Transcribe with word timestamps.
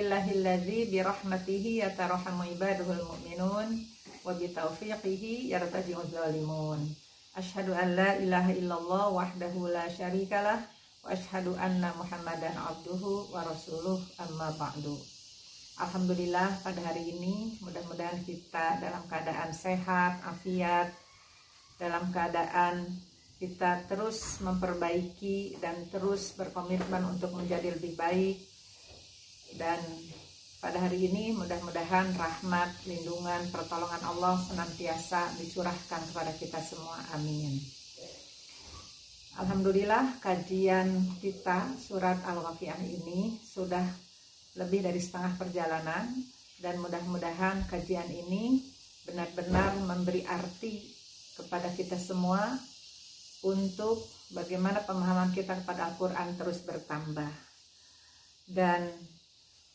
Alhamdulillahilladzi 0.00 0.88
birahmatihi 0.96 1.84
yatarahamu 1.84 2.48
ibaduhul 2.56 3.04
mu'minun 3.04 3.84
wa 4.24 4.32
bitaufiqihi 4.32 5.52
yartaji'uz 5.52 6.08
zalimun. 6.08 6.88
Asyhadu 7.36 7.76
an 7.76 8.00
la 8.00 8.16
ilaha 8.16 8.48
illallah 8.48 9.12
wahdahu 9.12 9.68
la 9.68 9.84
syarikalah 9.92 10.56
wa 11.04 11.12
asyhadu 11.12 11.52
anna 11.60 11.92
Muhammadan 12.00 12.56
abduhu 12.56 13.28
wa 13.28 13.44
rasuluh 13.44 14.00
amma 14.16 14.48
ba'du. 14.56 14.96
Alhamdulillah 15.76 16.64
pada 16.64 16.80
hari 16.80 17.20
ini 17.20 17.60
mudah-mudahan 17.60 18.24
kita 18.24 18.80
dalam 18.80 19.04
keadaan 19.04 19.52
sehat, 19.52 20.24
afiat, 20.24 20.96
dalam 21.76 22.08
keadaan 22.08 22.88
kita 23.36 23.84
terus 23.84 24.40
memperbaiki 24.40 25.60
dan 25.60 25.76
terus 25.92 26.32
berkomitmen 26.40 27.04
untuk 27.04 27.36
menjadi 27.36 27.76
lebih 27.76 28.00
baik 28.00 28.49
dan 29.56 29.80
pada 30.60 30.76
hari 30.76 31.08
ini 31.08 31.32
mudah-mudahan 31.32 32.12
rahmat, 32.12 32.84
lindungan, 32.84 33.48
pertolongan 33.48 34.04
Allah 34.04 34.36
senantiasa 34.44 35.32
dicurahkan 35.40 36.04
kepada 36.12 36.36
kita 36.36 36.60
semua. 36.60 37.00
Amin. 37.16 37.56
Alhamdulillah 39.40 40.20
kajian 40.20 41.16
kita 41.24 41.80
surat 41.80 42.20
Al-Waqiah 42.28 42.76
ini 42.84 43.40
sudah 43.40 43.88
lebih 44.60 44.84
dari 44.84 45.00
setengah 45.00 45.40
perjalanan 45.40 46.12
dan 46.60 46.76
mudah-mudahan 46.76 47.64
kajian 47.72 48.10
ini 48.12 48.60
benar-benar 49.08 49.80
memberi 49.80 50.28
arti 50.28 50.92
kepada 51.40 51.72
kita 51.72 51.96
semua 51.96 52.52
untuk 53.40 54.04
bagaimana 54.36 54.84
pemahaman 54.84 55.32
kita 55.32 55.56
kepada 55.64 55.88
Al-Quran 55.88 56.36
terus 56.36 56.60
bertambah. 56.60 57.32
Dan 58.44 58.92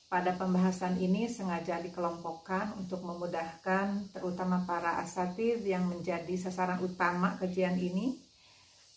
pada 0.06 0.38
pembahasan 0.38 1.02
ini 1.02 1.26
sengaja 1.26 1.82
dikelompokkan 1.82 2.78
untuk 2.78 3.02
memudahkan 3.02 4.14
terutama 4.14 4.62
para 4.64 5.02
asatid 5.02 5.66
yang 5.66 5.90
menjadi 5.90 6.36
sasaran 6.38 6.78
utama 6.80 7.36
kajian 7.42 7.76
ini 7.76 8.22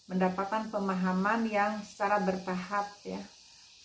mendapatkan 0.09 0.69
pemahaman 0.73 1.49
yang 1.49 1.81
secara 1.85 2.21
bertahap 2.21 2.89
ya. 3.05 3.21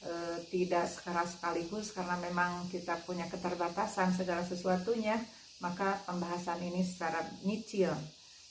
E, 0.03 0.11
tidak 0.51 0.91
sekarang 0.91 1.23
sekaligus 1.23 1.95
karena 1.95 2.19
memang 2.19 2.67
kita 2.67 2.99
punya 3.07 3.23
keterbatasan 3.31 4.11
segala 4.11 4.43
sesuatunya 4.43 5.15
maka 5.63 5.95
pembahasan 6.03 6.59
ini 6.59 6.83
secara 6.83 7.23
nyicil 7.47 7.95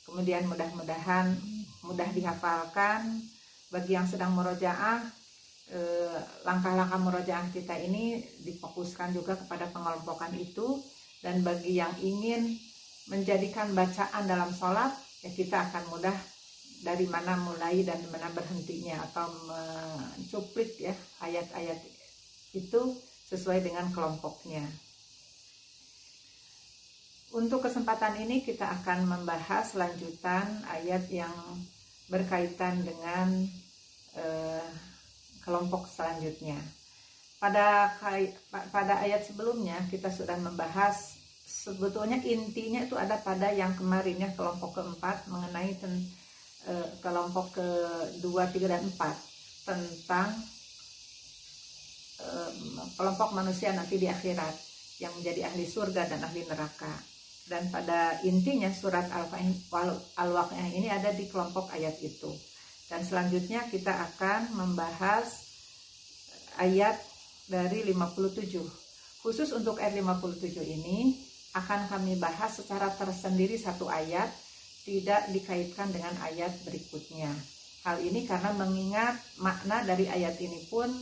kemudian 0.08 0.48
mudah-mudahan 0.48 1.36
mudah 1.84 2.08
dihafalkan. 2.14 3.20
Bagi 3.72 3.96
yang 3.96 4.04
sedang 4.04 4.36
merojaah 4.36 5.00
langkah-langkah 6.44 7.00
murojaah 7.00 7.48
kita 7.48 7.80
ini 7.80 8.20
difokuskan 8.44 9.16
juga 9.16 9.40
kepada 9.40 9.72
pengelompokan 9.72 10.36
itu 10.36 10.76
dan 11.24 11.40
bagi 11.40 11.80
yang 11.80 11.94
ingin 11.96 12.60
menjadikan 13.08 13.72
bacaan 13.72 14.28
dalam 14.28 14.52
sholat 14.52 14.92
ya 15.24 15.30
kita 15.32 15.70
akan 15.70 15.88
mudah 15.88 16.16
dari 16.82 17.06
mana 17.06 17.38
mulai 17.38 17.86
dan 17.86 18.02
mana 18.10 18.26
berhentinya 18.34 18.98
atau 19.10 19.30
mencuplik 19.46 20.76
ya 20.82 20.94
ayat-ayat 21.22 21.78
itu 22.52 22.80
sesuai 23.30 23.64
dengan 23.64 23.88
kelompoknya. 23.94 24.66
Untuk 27.32 27.64
kesempatan 27.64 28.20
ini 28.20 28.44
kita 28.44 28.68
akan 28.82 29.08
membahas 29.08 29.72
lanjutan 29.72 30.44
ayat 30.68 31.08
yang 31.08 31.32
berkaitan 32.12 32.84
dengan 32.84 33.48
eh, 34.20 34.91
kelompok 35.42 35.86
selanjutnya. 35.90 36.58
Pada 37.42 37.90
pada 38.70 39.02
ayat 39.02 39.26
sebelumnya 39.26 39.76
kita 39.90 40.08
sudah 40.14 40.38
membahas 40.38 41.18
sebetulnya 41.42 42.22
intinya 42.22 42.86
itu 42.86 42.94
ada 42.94 43.18
pada 43.18 43.50
yang 43.50 43.74
kemarin 43.74 44.22
ya 44.22 44.30
kelompok 44.32 44.78
keempat 44.78 45.26
mengenai 45.26 45.74
ten, 45.76 45.94
e, 46.70 46.74
kelompok 47.02 47.58
kedua, 47.58 48.46
tiga 48.54 48.78
dan 48.78 48.86
empat 48.86 49.16
tentang 49.66 50.30
e, 52.22 52.28
kelompok 52.94 53.34
manusia 53.34 53.74
nanti 53.74 53.98
di 53.98 54.06
akhirat 54.06 54.54
yang 55.02 55.12
menjadi 55.18 55.50
ahli 55.50 55.66
surga 55.66 56.14
dan 56.14 56.22
ahli 56.22 56.46
neraka. 56.46 56.94
Dan 57.42 57.74
pada 57.74 58.22
intinya 58.22 58.70
surat 58.70 59.10
Al-Waqiah 60.14 60.68
ini 60.78 60.86
ada 60.86 61.10
di 61.10 61.26
kelompok 61.26 61.74
ayat 61.74 61.98
itu. 61.98 62.30
Dan 62.92 63.08
selanjutnya 63.08 63.64
kita 63.72 63.88
akan 63.88 64.52
membahas 64.52 65.48
ayat 66.60 67.00
dari 67.48 67.88
57. 67.88 68.60
Khusus 69.24 69.48
untuk 69.56 69.80
ayat 69.80 69.96
57 69.96 70.60
ini 70.60 71.16
akan 71.56 71.88
kami 71.88 72.20
bahas 72.20 72.52
secara 72.60 72.92
tersendiri 72.92 73.56
satu 73.56 73.88
ayat, 73.88 74.28
tidak 74.84 75.24
dikaitkan 75.32 75.88
dengan 75.88 76.12
ayat 76.20 76.52
berikutnya. 76.68 77.32
Hal 77.88 78.04
ini 78.04 78.28
karena 78.28 78.52
mengingat 78.60 79.16
makna 79.40 79.80
dari 79.88 80.12
ayat 80.12 80.36
ini 80.36 80.68
pun 80.68 80.92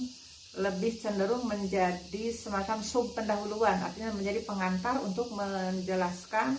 lebih 0.62 0.95
cenderung 0.95 1.43
menjadi 1.51 2.31
semacam 2.31 2.87
sub 2.87 3.19
pendahuluan, 3.19 3.83
artinya 3.83 4.15
menjadi 4.15 4.47
pengantar 4.47 5.03
untuk 5.03 5.34
menjelaskan 5.34 6.55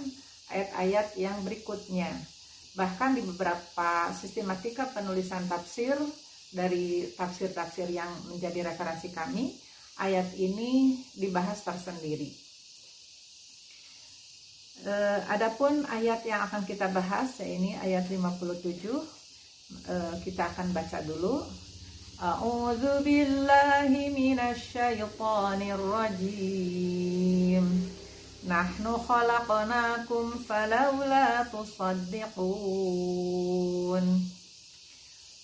ayat-ayat 0.52 1.16
yang 1.16 1.40
berikutnya. 1.48 2.12
Bahkan 2.72 3.20
di 3.20 3.22
beberapa 3.28 4.08
sistematika 4.16 4.88
penulisan 4.96 5.44
tafsir 5.52 6.00
dari 6.52 7.08
tafsir-tafsir 7.16 7.92
yang 7.92 8.12
menjadi 8.32 8.72
referensi 8.72 9.12
kami, 9.12 9.52
ayat 10.00 10.32
ini 10.40 11.04
dibahas 11.16 11.64
tersendiri. 11.64 12.32
E, 14.82 14.94
adapun 15.30 15.84
ayat 15.88 16.24
yang 16.24 16.42
akan 16.48 16.64
kita 16.64 16.88
bahas 16.90 17.40
ini 17.44 17.76
ayat 17.80 18.08
57 18.08 18.88
e, 18.88 19.96
kita 20.24 20.52
akan 20.56 20.72
baca 20.72 21.00
dulu. 21.04 21.44
A'udzu 22.22 23.02
billahi 23.04 24.10
minasyaitonir 24.14 25.82
rajim. 25.82 27.66
Nahnu 28.42 28.98
khalaqnakum 29.06 30.34
falawla 30.50 31.46
tusaddiqun 31.54 32.42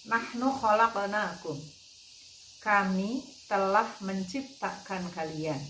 Nahnu 0.09 0.47
khalaqnakum 0.57 1.61
Kami 2.57 3.21
telah 3.45 3.85
menciptakan 4.01 5.13
kalian. 5.13 5.61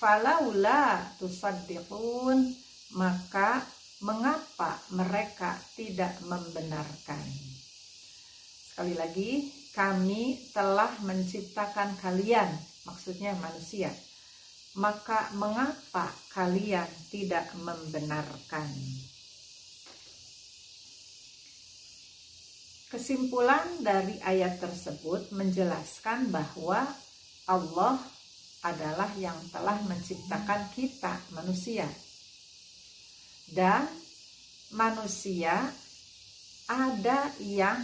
Falawla 0.00 1.12
tusaddiqun. 1.20 2.56
Maka 2.96 3.60
mengapa 4.00 4.80
mereka 4.96 5.60
tidak 5.76 6.24
membenarkan? 6.24 7.22
Sekali 8.72 8.96
lagi 8.96 9.52
kami 9.76 10.40
telah 10.56 10.88
menciptakan 11.04 12.00
kalian. 12.00 12.48
Maksudnya 12.88 13.36
manusia 13.38 13.92
maka 14.78 15.34
mengapa 15.34 16.12
kalian 16.30 16.86
tidak 17.10 17.50
membenarkan? 17.58 18.70
Kesimpulan 22.90 23.86
dari 23.86 24.18
ayat 24.18 24.58
tersebut 24.58 25.30
menjelaskan 25.30 26.26
bahwa 26.34 26.82
Allah 27.46 28.02
adalah 28.66 29.10
yang 29.14 29.38
telah 29.54 29.78
menciptakan 29.86 30.74
kita 30.74 31.22
manusia. 31.30 31.86
Dan 33.46 33.86
manusia 34.74 35.70
ada 36.70 37.30
yang 37.42 37.78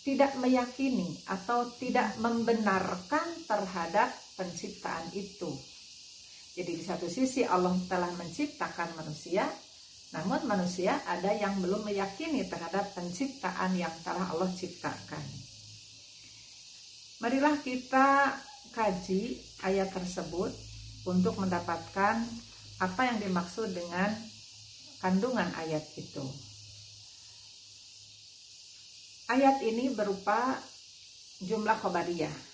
tidak 0.00 0.32
meyakini 0.40 1.16
atau 1.28 1.68
tidak 1.76 2.16
membenarkan 2.16 3.44
terhadap 3.44 4.08
penciptaan 4.34 5.10
itu. 5.14 5.50
Jadi 6.54 6.72
di 6.76 6.84
satu 6.84 7.06
sisi 7.06 7.46
Allah 7.46 7.72
telah 7.86 8.10
menciptakan 8.18 8.98
manusia, 8.98 9.46
namun 10.10 10.42
manusia 10.50 10.98
ada 11.06 11.30
yang 11.30 11.62
belum 11.62 11.86
meyakini 11.86 12.44
terhadap 12.50 12.90
penciptaan 12.98 13.78
yang 13.78 13.94
telah 14.02 14.26
Allah 14.34 14.50
ciptakan. 14.50 15.22
Marilah 17.22 17.54
kita 17.62 18.34
kaji 18.74 19.38
ayat 19.62 19.94
tersebut 19.94 20.50
untuk 21.06 21.38
mendapatkan 21.38 22.26
apa 22.80 23.02
yang 23.06 23.18
dimaksud 23.22 23.70
dengan 23.70 24.10
kandungan 24.98 25.48
ayat 25.54 25.84
itu. 25.94 26.26
Ayat 29.30 29.62
ini 29.62 29.94
berupa 29.94 30.58
jumlah 31.38 31.78
khobariyah 31.78 32.49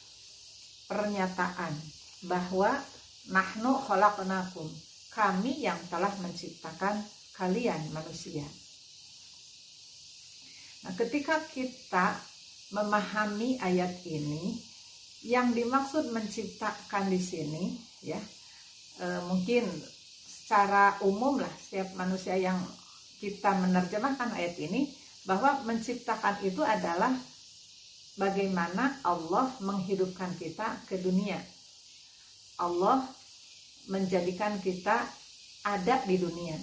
pernyataan 0.86 1.74
bahwa 2.26 2.74
nahnu 3.30 3.72
khalaqnakum 3.86 4.66
kami 5.10 5.64
yang 5.64 5.78
telah 5.90 6.12
menciptakan 6.22 7.02
kalian 7.36 7.80
manusia. 7.92 8.44
Nah, 10.84 10.92
ketika 10.94 11.42
kita 11.50 12.14
memahami 12.70 13.58
ayat 13.58 14.02
ini, 14.06 14.54
yang 15.26 15.50
dimaksud 15.50 16.14
menciptakan 16.14 17.10
di 17.10 17.18
sini 17.18 17.74
ya 18.04 18.20
e, 19.02 19.06
mungkin 19.26 19.66
secara 20.22 21.02
umum 21.02 21.42
lah 21.42 21.50
setiap 21.58 21.98
manusia 21.98 22.38
yang 22.38 22.62
kita 23.18 23.56
menerjemahkan 23.58 24.30
ayat 24.38 24.54
ini 24.62 24.86
bahwa 25.26 25.66
menciptakan 25.66 26.46
itu 26.46 26.62
adalah 26.62 27.10
bagaimana 28.16 29.00
Allah 29.04 29.52
menghidupkan 29.60 30.34
kita 30.40 30.84
ke 30.88 30.98
dunia. 31.00 31.38
Allah 32.56 33.04
menjadikan 33.92 34.58
kita 34.58 35.04
ada 35.62 35.96
di 36.08 36.16
dunia. 36.16 36.56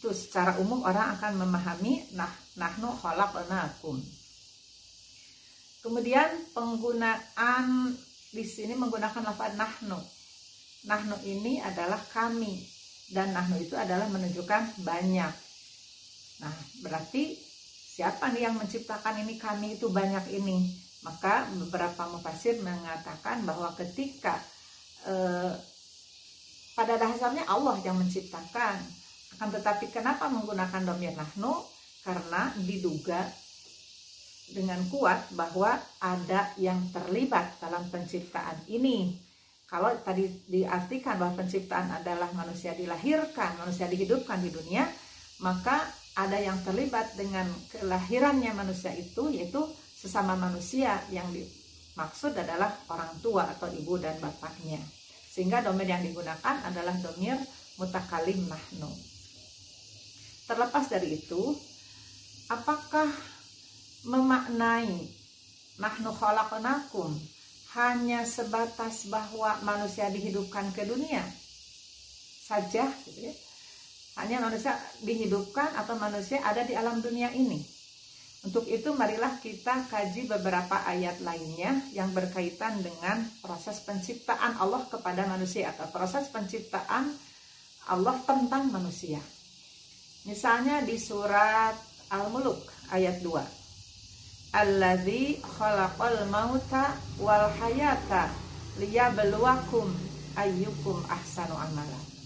Itu 0.00 0.16
secara 0.16 0.56
umum 0.56 0.80
orang 0.88 1.20
akan 1.20 1.44
memahami 1.44 2.16
nah 2.16 2.32
nahnu 2.56 2.88
khalaqnakum. 3.04 4.00
Kemudian 5.80 6.52
penggunaan 6.56 7.92
di 8.32 8.44
sini 8.44 8.72
menggunakan 8.76 9.24
lafaz 9.28 9.52
nahnu. 9.56 10.00
Nahnu 10.88 11.16
ini 11.28 11.60
adalah 11.60 12.00
kami 12.12 12.64
dan 13.12 13.36
nahnu 13.36 13.60
itu 13.60 13.76
adalah 13.76 14.08
menunjukkan 14.08 14.80
banyak. 14.80 15.34
Nah, 16.40 16.54
berarti 16.80 17.49
siapa 18.00 18.32
nih 18.32 18.48
yang 18.48 18.56
menciptakan 18.56 19.20
ini 19.20 19.36
kami 19.36 19.76
itu 19.76 19.92
banyak 19.92 20.32
ini? 20.32 20.72
Maka 21.04 21.52
beberapa 21.52 22.08
mufasir 22.08 22.56
mengatakan 22.64 23.44
bahwa 23.44 23.76
ketika 23.76 24.40
eh, 25.04 25.52
pada 26.72 26.96
dasarnya 26.96 27.44
Allah 27.44 27.76
yang 27.84 28.00
menciptakan 28.00 28.80
akan 29.36 29.48
tetapi 29.52 29.92
kenapa 29.92 30.32
menggunakan 30.32 30.80
domir 30.80 31.12
nahnu? 31.12 31.60
Karena 32.00 32.56
diduga 32.56 33.20
dengan 34.48 34.80
kuat 34.88 35.36
bahwa 35.36 35.76
ada 36.00 36.56
yang 36.56 36.80
terlibat 36.96 37.60
dalam 37.60 37.84
penciptaan 37.92 38.64
ini. 38.72 39.12
Kalau 39.68 39.92
tadi 40.00 40.24
diartikan 40.48 41.20
bahwa 41.20 41.44
penciptaan 41.44 42.00
adalah 42.00 42.32
manusia 42.32 42.72
dilahirkan, 42.72 43.60
manusia 43.60 43.92
dihidupkan 43.92 44.40
di 44.40 44.48
dunia, 44.48 44.88
maka 45.44 45.99
ada 46.20 46.36
yang 46.36 46.60
terlibat 46.60 47.16
dengan 47.16 47.48
kelahirannya 47.72 48.52
manusia 48.52 48.92
itu 48.92 49.32
yaitu 49.32 49.64
sesama 49.96 50.36
manusia 50.36 51.00
yang 51.08 51.28
dimaksud 51.32 52.36
adalah 52.36 52.76
orang 52.92 53.16
tua 53.24 53.48
atau 53.56 53.72
ibu 53.72 53.96
dan 53.96 54.20
bapaknya. 54.20 54.80
Sehingga 55.30 55.64
domir 55.64 55.88
yang 55.88 56.04
digunakan 56.04 56.60
adalah 56.66 56.92
domir 57.00 57.40
mutakalim 57.80 58.44
nahnu. 58.48 58.92
Terlepas 60.44 60.90
dari 60.92 61.16
itu, 61.16 61.56
apakah 62.52 63.08
memaknai 64.04 65.08
nahnu 65.80 66.10
khalaqnakum 66.12 67.16
hanya 67.78 68.26
sebatas 68.26 69.06
bahwa 69.06 69.62
manusia 69.62 70.10
dihidupkan 70.10 70.74
ke 70.74 70.84
dunia 70.84 71.22
saja 72.50 72.90
gitu 73.06 73.30
ya. 73.30 73.34
Hanya 74.20 74.44
manusia 74.44 74.76
dihidupkan 75.00 75.72
atau 75.80 75.96
manusia 75.96 76.44
ada 76.44 76.60
di 76.62 76.76
alam 76.76 77.00
dunia 77.00 77.32
ini. 77.32 77.80
Untuk 78.40 78.64
itu 78.72 78.96
marilah 78.96 79.36
kita 79.36 79.84
kaji 79.92 80.24
beberapa 80.24 80.80
ayat 80.88 81.20
lainnya 81.20 81.76
yang 81.92 82.08
berkaitan 82.16 82.80
dengan 82.80 83.20
proses 83.44 83.84
penciptaan 83.84 84.56
Allah 84.56 84.80
kepada 84.88 85.28
manusia 85.28 85.76
atau 85.76 85.84
proses 85.92 86.32
penciptaan 86.32 87.12
Allah 87.92 88.16
tentang 88.24 88.72
manusia. 88.72 89.20
Misalnya 90.24 90.80
di 90.84 90.96
surat 90.96 91.76
Al-Muluk 92.12 92.64
ayat 92.92 93.20
2. 93.20 94.56
Alladzi 94.56 95.36
khalaqal 95.44 96.24
mauta 96.32 96.96
wal 97.20 97.48
hayata 97.60 98.32
liyabluwakum 98.80 99.88
ayyukum 100.36 100.96
ahsanu 101.12 101.54
amala. 101.60 102.19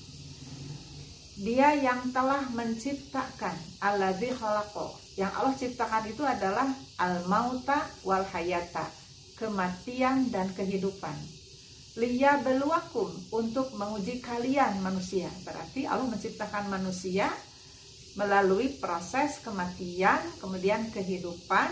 Dia 1.34 1.74
yang 1.74 2.14
telah 2.14 2.46
menciptakan 2.54 3.58
alladzi 3.82 4.30
khalaqo. 4.38 4.94
Yang 5.18 5.32
Allah 5.34 5.54
ciptakan 5.58 6.04
itu 6.06 6.22
adalah 6.22 6.68
al-mauta 6.98 7.90
wal 8.06 8.22
hayata, 8.22 8.86
kematian 9.34 10.30
dan 10.30 10.50
kehidupan. 10.54 11.14
Liya 11.98 12.42
beluakum 12.42 13.10
untuk 13.34 13.74
menguji 13.74 14.22
kalian 14.22 14.78
manusia. 14.82 15.30
Berarti 15.46 15.86
Allah 15.86 16.06
menciptakan 16.06 16.70
manusia 16.70 17.30
melalui 18.14 18.78
proses 18.78 19.42
kematian, 19.42 20.18
kemudian 20.38 20.90
kehidupan 20.94 21.70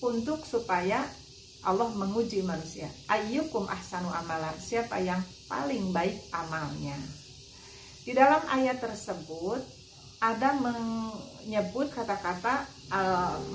untuk 0.00 0.44
supaya 0.44 1.04
Allah 1.68 1.88
menguji 1.92 2.40
manusia. 2.44 2.88
Ayyukum 3.12 3.68
ahsanu 3.68 4.08
amalan. 4.08 4.56
Siapa 4.56 5.00
yang 5.04 5.20
paling 5.48 5.92
baik 5.92 6.16
amalnya? 6.32 7.21
Di 8.02 8.12
dalam 8.14 8.42
ayat 8.50 8.82
tersebut 8.82 9.62
ada 10.18 10.58
menyebut 10.58 11.90
kata-kata 11.94 12.66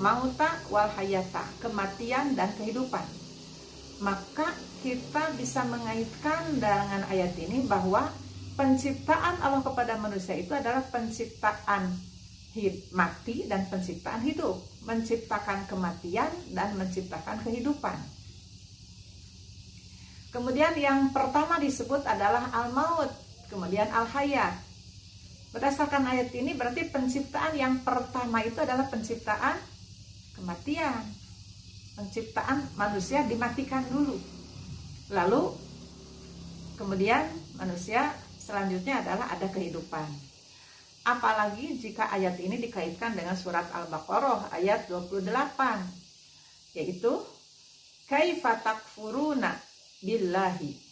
mauta 0.00 0.48
wal 0.72 0.88
hayata, 0.96 1.44
kematian 1.60 2.32
dan 2.32 2.48
kehidupan. 2.56 3.04
Maka 4.00 4.54
kita 4.80 5.34
bisa 5.34 5.66
mengaitkan 5.68 6.56
dengan 6.56 7.02
ayat 7.10 7.34
ini 7.36 7.66
bahwa 7.66 8.08
penciptaan 8.56 9.42
Allah 9.42 9.60
kepada 9.60 10.00
manusia 10.00 10.38
itu 10.38 10.54
adalah 10.54 10.80
penciptaan 10.86 11.92
mati 12.90 13.46
dan 13.46 13.70
penciptaan 13.70 14.18
hidup, 14.24 14.58
menciptakan 14.82 15.70
kematian 15.70 16.26
dan 16.50 16.74
menciptakan 16.74 17.38
kehidupan. 17.46 17.94
Kemudian 20.34 20.74
yang 20.74 21.14
pertama 21.14 21.62
disebut 21.62 22.02
adalah 22.02 22.50
al-maut, 22.50 23.14
kemudian 23.48 23.88
al-hayat. 23.90 24.54
Berdasarkan 25.48 26.04
ayat 26.04 26.28
ini 26.36 26.52
berarti 26.52 26.92
penciptaan 26.92 27.56
yang 27.56 27.80
pertama 27.80 28.44
itu 28.44 28.60
adalah 28.60 28.84
penciptaan 28.92 29.56
kematian. 30.36 31.02
Penciptaan 31.96 32.68
manusia 32.76 33.24
dimatikan 33.24 33.82
dulu. 33.88 34.20
Lalu 35.10 35.42
kemudian 36.76 37.26
manusia 37.56 38.12
selanjutnya 38.38 39.02
adalah 39.02 39.32
ada 39.32 39.48
kehidupan. 39.48 40.06
Apalagi 41.08 41.80
jika 41.80 42.12
ayat 42.12 42.36
ini 42.36 42.60
dikaitkan 42.60 43.16
dengan 43.16 43.32
surat 43.32 43.64
Al-Baqarah 43.72 44.52
ayat 44.52 44.92
28 44.92 45.24
yaitu 46.76 47.24
kaifa 48.04 48.60
takfuruna 48.60 49.56
billahi 50.04 50.87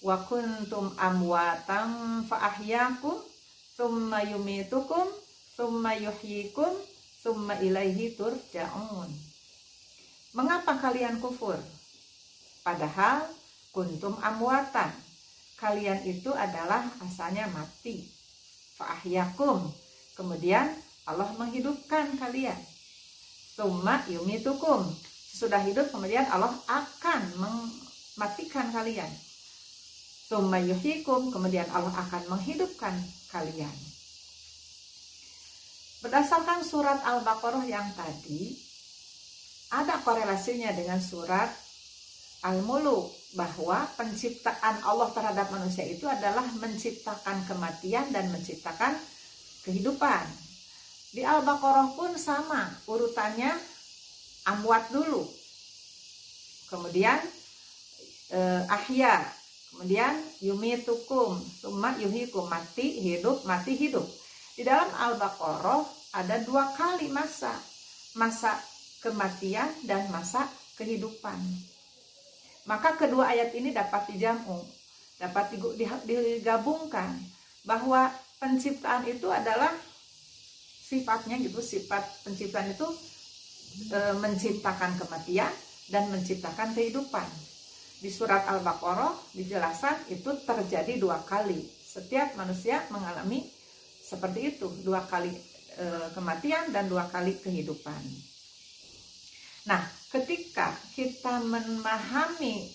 wa 0.00 0.16
kuntum 0.24 0.92
amwatam 0.96 2.24
fa 2.24 2.52
ahyakum 2.52 3.20
thumma 3.76 4.24
yumitukum 4.24 5.08
thumma 5.56 5.92
yuhyikum 5.96 6.72
thumma 7.20 7.60
ilaihi 7.60 8.16
turja'un 8.16 9.30
Mengapa 10.30 10.78
kalian 10.78 11.18
kufur? 11.18 11.58
Padahal 12.62 13.26
kuntum 13.74 14.14
amwatan 14.22 14.94
kalian 15.58 15.98
itu 16.06 16.30
adalah 16.30 16.86
asalnya 17.02 17.50
mati 17.50 18.06
fa'ahyakum. 18.78 19.66
Kemudian 20.14 20.70
Allah 21.10 21.34
menghidupkan 21.34 22.14
kalian. 22.14 22.56
Summa 23.58 24.06
yumitukum. 24.06 24.86
Sudah 25.34 25.58
hidup 25.66 25.90
kemudian 25.90 26.30
Allah 26.30 26.54
akan 26.70 27.20
mematikan 27.42 28.70
kalian. 28.70 29.10
Kemudian 30.30 31.66
Allah 31.74 31.90
akan 32.06 32.30
menghidupkan 32.30 32.94
kalian. 33.34 33.74
Berdasarkan 36.00 36.62
surat 36.62 37.02
Al-Baqarah 37.02 37.66
yang 37.66 37.90
tadi, 37.98 38.54
ada 39.74 39.98
korelasinya 40.00 40.70
dengan 40.72 41.02
surat 41.02 41.50
Al-Muluk 42.46 43.10
bahwa 43.36 43.84
penciptaan 43.98 44.80
Allah 44.86 45.10
terhadap 45.12 45.52
manusia 45.52 45.84
itu 45.84 46.08
adalah 46.08 46.46
menciptakan 46.56 47.44
kematian 47.44 48.08
dan 48.14 48.32
menciptakan 48.32 48.96
kehidupan. 49.66 50.24
Di 51.10 51.26
Al-Baqarah 51.26 51.92
pun 51.98 52.14
sama, 52.16 52.70
urutannya 52.86 53.50
amwat 54.46 54.88
dulu. 54.94 55.26
Kemudian 56.70 57.18
eh, 58.30 58.62
ahya, 58.72 59.26
kemudian 59.70 60.18
yumitukum, 60.42 61.38
summa 61.40 61.96
yuhikum, 61.96 62.50
mati 62.50 63.00
hidup, 63.00 63.46
mati 63.46 63.78
hidup. 63.78 64.04
Di 64.58 64.66
dalam 64.66 64.90
Al-Baqarah 64.92 65.86
ada 66.20 66.36
dua 66.42 66.74
kali 66.74 67.08
masa, 67.08 67.54
masa 68.18 68.58
kematian 69.00 69.70
dan 69.86 70.10
masa 70.12 70.44
kehidupan. 70.76 71.38
Maka 72.68 72.98
kedua 72.98 73.32
ayat 73.32 73.56
ini 73.56 73.72
dapat 73.72 74.10
dijamu, 74.12 74.60
dapat 75.16 75.56
digabungkan 76.04 77.16
bahwa 77.64 78.12
penciptaan 78.40 79.04
itu 79.08 79.28
adalah 79.32 79.72
sifatnya 80.90 81.38
gitu, 81.38 81.62
sifat 81.62 82.02
penciptaan 82.26 82.74
itu 82.74 82.88
e, 83.94 83.98
menciptakan 84.18 84.98
kematian 84.98 85.52
dan 85.92 86.10
menciptakan 86.10 86.74
kehidupan. 86.74 87.26
Di 88.00 88.08
surat 88.08 88.48
Al-Baqarah 88.48 89.36
dijelaskan 89.36 90.08
itu 90.08 90.32
terjadi 90.48 90.96
dua 90.96 91.20
kali. 91.20 91.60
Setiap 91.84 92.32
manusia 92.40 92.80
mengalami 92.88 93.44
seperti 94.00 94.56
itu, 94.56 94.66
dua 94.82 95.04
kali 95.04 95.30
e, 95.76 95.86
kematian 96.16 96.72
dan 96.72 96.88
dua 96.88 97.06
kali 97.12 97.36
kehidupan. 97.38 98.02
Nah, 99.68 99.84
ketika 100.10 100.72
kita 100.96 101.44
memahami 101.44 102.72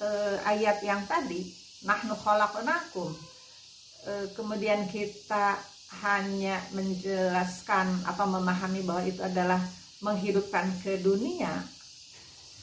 e, 0.00 0.08
ayat 0.42 0.80
yang 0.80 1.04
tadi, 1.04 1.44
nahnu 1.84 2.16
khalaqnakum, 2.16 3.12
e, 4.08 4.12
kemudian 4.32 4.88
kita 4.88 5.60
hanya 6.02 6.58
menjelaskan 6.72 8.02
atau 8.08 8.26
memahami 8.28 8.80
bahwa 8.84 9.04
itu 9.04 9.20
adalah 9.24 9.60
menghidupkan 10.00 10.68
ke 10.84 11.00
dunia. 11.00 11.52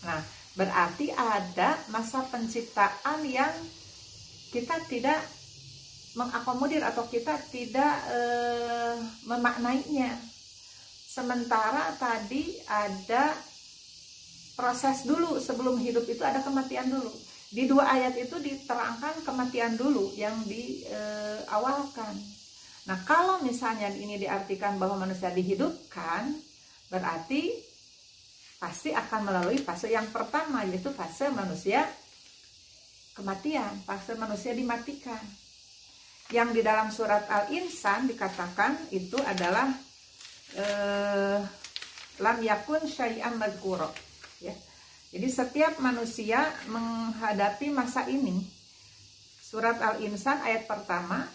Nah, 0.05 0.21
berarti 0.55 1.11
ada 1.11 1.75
masa 1.91 2.23
penciptaan 2.31 3.27
yang 3.27 3.51
kita 4.55 4.79
tidak 4.87 5.19
mengakomodir 6.15 6.79
atau 6.79 7.03
kita 7.11 7.35
tidak 7.51 7.93
e, 8.07 8.19
memaknainya. 9.27 10.15
Sementara 11.11 11.91
tadi 11.99 12.55
ada 12.67 13.35
proses 14.55 15.03
dulu 15.03 15.39
sebelum 15.43 15.75
hidup 15.79 16.07
itu 16.07 16.23
ada 16.23 16.39
kematian 16.39 16.87
dulu. 16.87 17.11
Di 17.51 17.67
dua 17.67 17.91
ayat 17.91 18.15
itu 18.15 18.39
diterangkan 18.39 19.27
kematian 19.27 19.75
dulu 19.75 20.15
yang 20.15 20.39
diawalkan. 20.47 22.15
E, 22.15 22.87
nah, 22.87 22.99
kalau 23.03 23.43
misalnya 23.43 23.91
ini 23.91 24.15
diartikan 24.15 24.79
bahwa 24.79 25.03
manusia 25.03 25.35
dihidupkan, 25.35 26.31
berarti 26.87 27.74
pasti 28.59 28.95
akan 28.95 29.21
melalui 29.27 29.59
fase 29.59 29.91
yang 29.91 30.07
pertama 30.09 30.63
yaitu 30.63 30.91
fase 30.95 31.27
manusia 31.31 31.83
kematian, 33.15 33.71
fase 33.87 34.15
manusia 34.19 34.51
dimatikan. 34.51 35.21
Yang 36.33 36.49
di 36.57 36.61
dalam 36.65 36.89
surat 36.89 37.29
Al-Insan 37.29 38.09
dikatakan 38.09 38.89
itu 38.91 39.15
adalah 39.21 39.69
eh, 40.57 41.39
lam 42.19 42.37
yakun 42.41 42.83
syai'an 42.83 43.37
madhkuro. 43.37 43.93
Ya. 44.41 44.57
Jadi 45.15 45.27
setiap 45.31 45.79
manusia 45.79 46.43
menghadapi 46.67 47.71
masa 47.71 48.09
ini. 48.09 48.41
Surat 49.39 49.79
Al-Insan 49.79 50.41
ayat 50.41 50.65
pertama, 50.65 51.29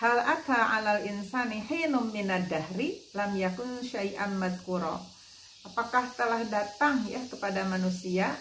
hal 0.00 0.18
aka 0.24 0.80
alal 0.80 1.04
insani 1.04 1.60
hinum 1.60 2.08
minad 2.08 2.48
dahri 2.48 2.96
lam 3.12 3.36
yakun 3.36 3.84
syai'an 3.84 4.34
madhkuro 4.40 5.19
apakah 5.66 6.08
telah 6.16 6.42
datang 6.48 7.04
ya 7.08 7.20
kepada 7.28 7.64
manusia 7.68 8.32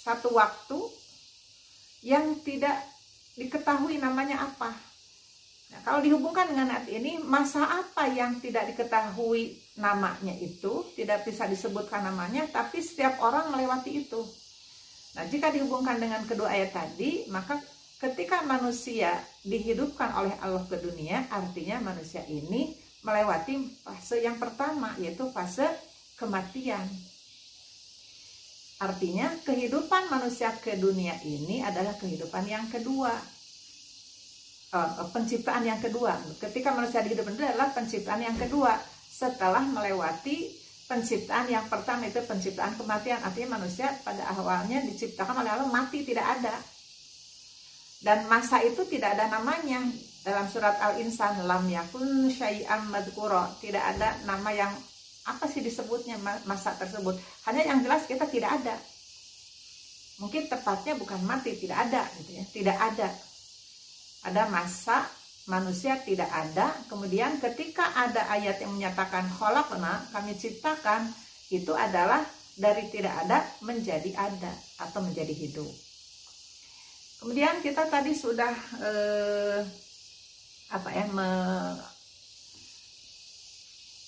satu 0.00 0.32
waktu 0.32 0.78
yang 2.00 2.40
tidak 2.40 2.76
diketahui 3.36 4.00
namanya 4.00 4.48
apa. 4.48 4.72
Nah, 5.70 5.80
kalau 5.86 6.02
dihubungkan 6.02 6.50
dengan 6.50 6.74
ayat 6.74 6.88
ini, 6.90 7.22
masa 7.22 7.62
apa 7.62 8.10
yang 8.10 8.42
tidak 8.42 8.74
diketahui 8.74 9.54
namanya 9.78 10.34
itu, 10.34 10.82
tidak 10.98 11.22
bisa 11.22 11.46
disebutkan 11.46 12.02
namanya, 12.02 12.48
tapi 12.50 12.82
setiap 12.82 13.22
orang 13.22 13.54
melewati 13.54 14.02
itu. 14.02 14.18
Nah, 15.14 15.24
jika 15.30 15.54
dihubungkan 15.54 16.02
dengan 16.02 16.26
kedua 16.26 16.50
ayat 16.50 16.74
tadi, 16.74 17.30
maka 17.30 17.62
ketika 18.02 18.42
manusia 18.42 19.14
dihidupkan 19.46 20.10
oleh 20.16 20.34
Allah 20.42 20.64
ke 20.66 20.74
dunia, 20.80 21.30
artinya 21.30 21.78
manusia 21.78 22.26
ini 22.26 22.74
melewati 23.00 23.80
fase 23.80 24.20
yang 24.20 24.36
pertama 24.36 24.92
yaitu 25.00 25.28
fase 25.32 25.64
kematian. 26.20 26.84
Artinya 28.80 29.28
kehidupan 29.44 30.08
manusia 30.08 30.52
ke 30.56 30.76
dunia 30.80 31.16
ini 31.24 31.60
adalah 31.60 31.96
kehidupan 32.00 32.48
yang 32.48 32.64
kedua. 32.72 33.12
Uh, 34.70 35.02
penciptaan 35.10 35.66
yang 35.66 35.82
kedua. 35.82 36.14
Ketika 36.38 36.70
manusia 36.70 37.02
dihidupkan 37.02 37.34
adalah 37.34 37.74
penciptaan 37.74 38.22
yang 38.22 38.38
kedua 38.38 38.78
setelah 39.10 39.66
melewati 39.66 40.46
penciptaan 40.86 41.50
yang 41.50 41.66
pertama 41.66 42.06
itu 42.06 42.22
penciptaan 42.22 42.78
kematian. 42.78 43.20
Artinya 43.20 43.58
manusia 43.58 43.90
pada 44.06 44.30
awalnya 44.32 44.80
diciptakan 44.86 45.42
oleh 45.42 45.50
Allah 45.50 45.68
mati 45.68 46.06
tidak 46.06 46.38
ada. 46.38 46.54
Dan 48.00 48.24
masa 48.32 48.64
itu 48.64 48.80
tidak 48.88 49.18
ada 49.18 49.28
namanya 49.28 49.84
dalam 50.20 50.46
surat 50.48 50.76
Al-Insan 50.80 51.48
lam 51.48 51.64
yakun 51.68 52.28
syai'am 52.28 52.92
madhkura. 52.92 53.56
Tidak 53.60 53.80
ada 53.80 54.20
nama 54.28 54.50
yang 54.52 54.72
apa 55.28 55.44
sih 55.48 55.64
disebutnya 55.64 56.20
masa 56.48 56.76
tersebut? 56.76 57.16
Hanya 57.48 57.64
yang 57.64 57.80
jelas 57.84 58.04
kita 58.04 58.28
tidak 58.28 58.60
ada. 58.60 58.76
Mungkin 60.20 60.52
tepatnya 60.52 61.00
bukan 61.00 61.20
mati 61.24 61.56
tidak 61.56 61.88
ada 61.88 62.04
gitu 62.20 62.30
ya. 62.36 62.44
Tidak 62.44 62.76
ada. 62.76 63.08
Ada 64.28 64.42
masa 64.52 65.08
manusia 65.48 65.96
tidak 66.04 66.28
ada. 66.28 66.76
Kemudian 66.92 67.40
ketika 67.40 67.88
ada 67.96 68.28
ayat 68.28 68.60
yang 68.60 68.76
menyatakan 68.76 69.24
kholakna 69.32 70.04
kami 70.12 70.36
ciptakan 70.36 71.08
itu 71.48 71.72
adalah 71.72 72.20
dari 72.60 72.92
tidak 72.92 73.14
ada 73.24 73.40
menjadi 73.64 74.12
ada 74.20 74.52
atau 74.84 75.00
menjadi 75.00 75.32
hidup. 75.32 75.72
Kemudian 77.24 77.64
kita 77.64 77.88
tadi 77.88 78.12
sudah 78.12 78.52
eh, 78.80 79.60
apa 80.70 80.88
ya 80.94 81.06
me, 81.10 81.28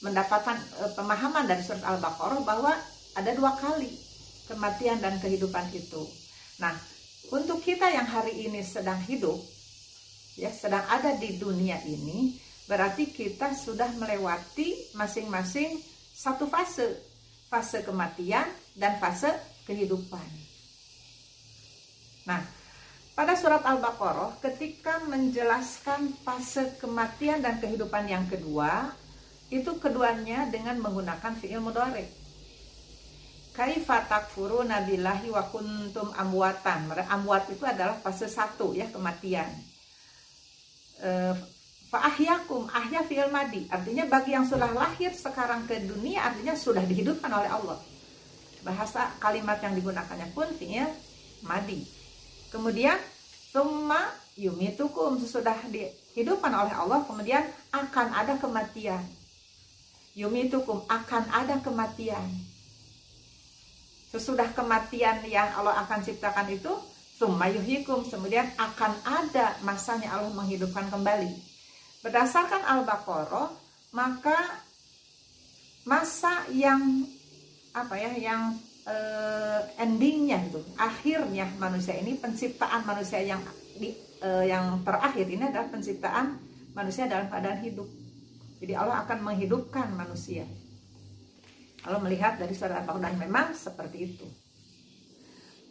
mendapatkan 0.03 0.59
e, 0.59 0.85
pemahaman 0.95 1.47
dari 1.47 1.63
surat 1.63 1.83
Al-Baqarah 1.83 2.43
bahwa 2.43 2.75
ada 3.19 3.31
dua 3.35 3.55
kali 3.59 3.91
kematian 4.47 4.99
dan 4.99 5.19
kehidupan 5.19 5.71
itu. 5.75 6.03
Nah, 6.59 6.75
untuk 7.31 7.63
kita 7.63 7.91
yang 7.91 8.07
hari 8.07 8.47
ini 8.47 8.63
sedang 8.63 8.99
hidup, 9.07 9.39
ya 10.39 10.51
sedang 10.51 10.83
ada 10.91 11.15
di 11.19 11.39
dunia 11.39 11.79
ini, 11.87 12.39
berarti 12.67 13.11
kita 13.11 13.55
sudah 13.55 13.91
melewati 13.99 14.95
masing-masing 14.99 15.79
satu 16.13 16.47
fase, 16.47 16.99
fase 17.51 17.83
kematian 17.83 18.47
dan 18.79 18.99
fase 19.03 19.31
kehidupan. 19.67 20.27
Nah, 22.27 22.62
pada 23.13 23.37
surat 23.37 23.61
Al-Baqarah, 23.61 24.41
ketika 24.41 25.05
menjelaskan 25.05 26.17
fase 26.25 26.81
kematian 26.81 27.45
dan 27.45 27.61
kehidupan 27.61 28.09
yang 28.09 28.25
kedua, 28.25 28.89
itu 29.53 29.69
keduanya 29.77 30.49
dengan 30.49 30.81
menggunakan 30.81 31.37
fi'il 31.37 31.61
mudhari. 31.61 32.09
Kaifa 33.53 34.09
takfuruna 34.09 34.89
billahi 34.89 35.29
wa 35.29 35.45
kuntum 35.53 36.09
amwatan. 36.17 36.89
Amwat 36.89 37.53
itu 37.53 37.69
adalah 37.69 38.01
fase 38.01 38.33
satu 38.33 38.73
ya, 38.73 38.89
kematian. 38.89 39.53
E, 40.97 41.37
Fa'ahyakum, 41.93 42.73
ahya 42.73 43.05
fi'il 43.05 43.29
madi. 43.29 43.69
Artinya 43.69 44.09
bagi 44.09 44.33
yang 44.33 44.49
sudah 44.49 44.73
lahir 44.73 45.13
sekarang 45.13 45.69
ke 45.69 45.85
dunia, 45.85 46.33
artinya 46.33 46.57
sudah 46.57 46.81
dihidupkan 46.89 47.29
oleh 47.29 47.53
Allah. 47.53 47.77
Bahasa 48.65 49.13
kalimat 49.21 49.61
yang 49.61 49.77
digunakannya 49.77 50.33
pun 50.33 50.49
fi'il 50.57 50.89
madi 51.45 52.02
Kemudian 52.53 53.01
summa 53.49 54.13
yumitukum 54.37 55.17
sesudah 55.17 55.57
dihidupkan 55.73 56.53
oleh 56.53 56.73
Allah 56.77 57.01
kemudian 57.09 57.49
akan 57.73 58.13
ada 58.13 58.37
kematian. 58.37 59.01
Yumitukum 60.13 60.85
akan 60.85 61.25
ada 61.33 61.57
kematian. 61.65 62.29
Sesudah 64.13 64.53
kematian 64.53 65.25
yang 65.25 65.49
Allah 65.57 65.81
akan 65.89 66.05
ciptakan 66.05 66.53
itu 66.53 66.69
summa 67.17 67.49
yuhikum 67.49 68.05
kemudian 68.05 68.45
akan 68.61 68.93
ada 69.09 69.57
masanya 69.65 70.13
Allah 70.13 70.37
menghidupkan 70.37 70.93
kembali. 70.93 71.33
Berdasarkan 72.05 72.61
Al-Baqarah 72.69 73.49
maka 73.97 74.37
masa 75.89 76.45
yang 76.53 77.09
apa 77.73 77.97
ya 77.97 78.13
yang 78.21 78.53
uh, 78.87 79.61
endingnya 79.79 80.43
itu 80.43 80.61
akhirnya 80.79 81.47
manusia 81.59 81.95
ini 81.99 82.19
penciptaan 82.19 82.83
manusia 82.87 83.23
yang 83.23 83.43
di, 83.79 83.95
uh, 84.23 84.45
yang 84.45 84.83
terakhir 84.83 85.27
ini 85.27 85.43
adalah 85.49 85.69
penciptaan 85.71 86.39
manusia 86.73 87.07
dalam 87.07 87.29
keadaan 87.29 87.61
hidup. 87.63 87.89
Jadi 88.63 88.73
Allah 88.79 89.03
akan 89.03 89.19
menghidupkan 89.27 89.91
manusia. 89.93 90.47
Kalau 91.83 91.99
melihat 91.99 92.39
dari 92.39 92.55
surat 92.55 92.87
al 92.87 93.03
dan 93.03 93.19
memang 93.19 93.59
seperti 93.59 93.99
itu. 94.07 94.27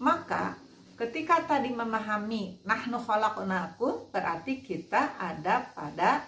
Maka 0.03 0.59
ketika 0.99 1.39
tadi 1.47 1.71
memahami 1.71 2.59
nahnu 2.67 2.99
khalaqnakum 2.99 4.11
berarti 4.11 4.59
kita 4.59 5.15
ada 5.15 5.71
pada 5.71 6.27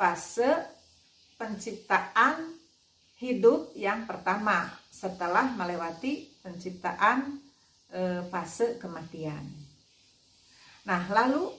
fase 0.00 0.48
penciptaan 1.36 2.56
hidup 3.20 3.76
yang 3.76 4.08
pertama 4.08 4.70
setelah 4.98 5.54
melewati 5.54 6.26
penciptaan 6.42 7.38
e, 7.94 8.26
fase 8.26 8.82
kematian. 8.82 9.46
Nah, 10.82 11.06
lalu 11.14 11.54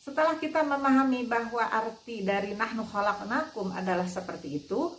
setelah 0.00 0.40
kita 0.40 0.64
memahami 0.64 1.28
bahwa 1.28 1.68
arti 1.68 2.24
dari 2.24 2.56
nahnu 2.56 2.88
khalaqnakum 2.88 3.76
adalah 3.76 4.08
seperti 4.08 4.64
itu, 4.64 4.94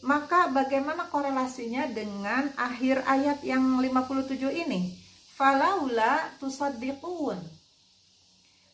Maka 0.00 0.48
bagaimana 0.48 1.12
korelasinya 1.12 1.84
dengan 1.92 2.48
akhir 2.56 3.04
ayat 3.04 3.44
yang 3.44 3.60
57 3.60 4.48
ini? 4.48 4.96
Falaula 5.36 6.24
tusaddiqun. 6.40 7.36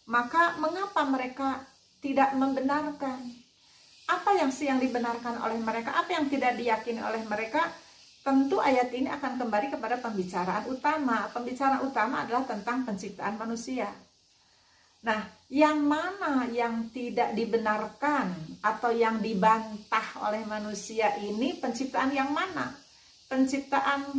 Maka 0.07 0.55
mengapa 0.63 1.03
mereka 1.03 1.67
tidak 1.99 2.31
membenarkan? 2.39 3.19
Apa 4.07 4.39
yang 4.39 4.55
sih 4.55 4.71
yang 4.71 4.79
dibenarkan 4.79 5.43
oleh 5.43 5.59
mereka? 5.59 5.99
Apa 5.99 6.15
yang 6.15 6.31
tidak 6.31 6.55
diyakini 6.55 7.03
oleh 7.03 7.27
mereka? 7.27 7.67
Tentu 8.27 8.59
ayat 8.59 8.91
ini 8.91 9.07
akan 9.07 9.39
kembali 9.39 9.71
kepada 9.71 10.03
pembicaraan 10.03 10.67
utama. 10.67 11.31
Pembicaraan 11.31 11.87
utama 11.87 12.27
adalah 12.27 12.43
tentang 12.43 12.83
penciptaan 12.83 13.39
manusia. 13.39 13.87
Nah, 15.07 15.23
yang 15.47 15.87
mana 15.87 16.51
yang 16.51 16.91
tidak 16.91 17.39
dibenarkan 17.39 18.35
atau 18.59 18.91
yang 18.91 19.23
dibantah 19.23 20.27
oleh 20.27 20.43
manusia 20.43 21.15
ini 21.23 21.55
penciptaan 21.63 22.11
yang 22.11 22.35
mana? 22.35 22.75
Penciptaan 23.31 24.11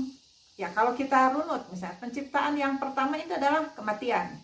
ya 0.56 0.72
kalau 0.72 0.96
kita 0.96 1.36
runut 1.36 1.68
misalnya 1.68 2.00
penciptaan 2.00 2.56
yang 2.56 2.80
pertama 2.80 3.20
itu 3.20 3.36
adalah 3.36 3.76
kematian. 3.76 4.40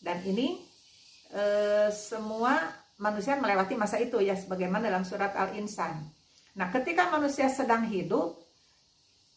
Dan 0.00 0.24
ini 0.24 0.56
e, 1.28 1.44
semua 1.92 2.56
manusia 2.96 3.36
melewati 3.36 3.76
masa 3.76 4.00
itu 4.00 4.24
ya 4.24 4.32
sebagaimana 4.32 4.88
dalam 4.88 5.04
surat 5.04 5.36
Al-Insan. 5.36 6.21
Nah, 6.52 6.68
ketika 6.68 7.08
manusia 7.08 7.48
sedang 7.48 7.88
hidup 7.88 8.36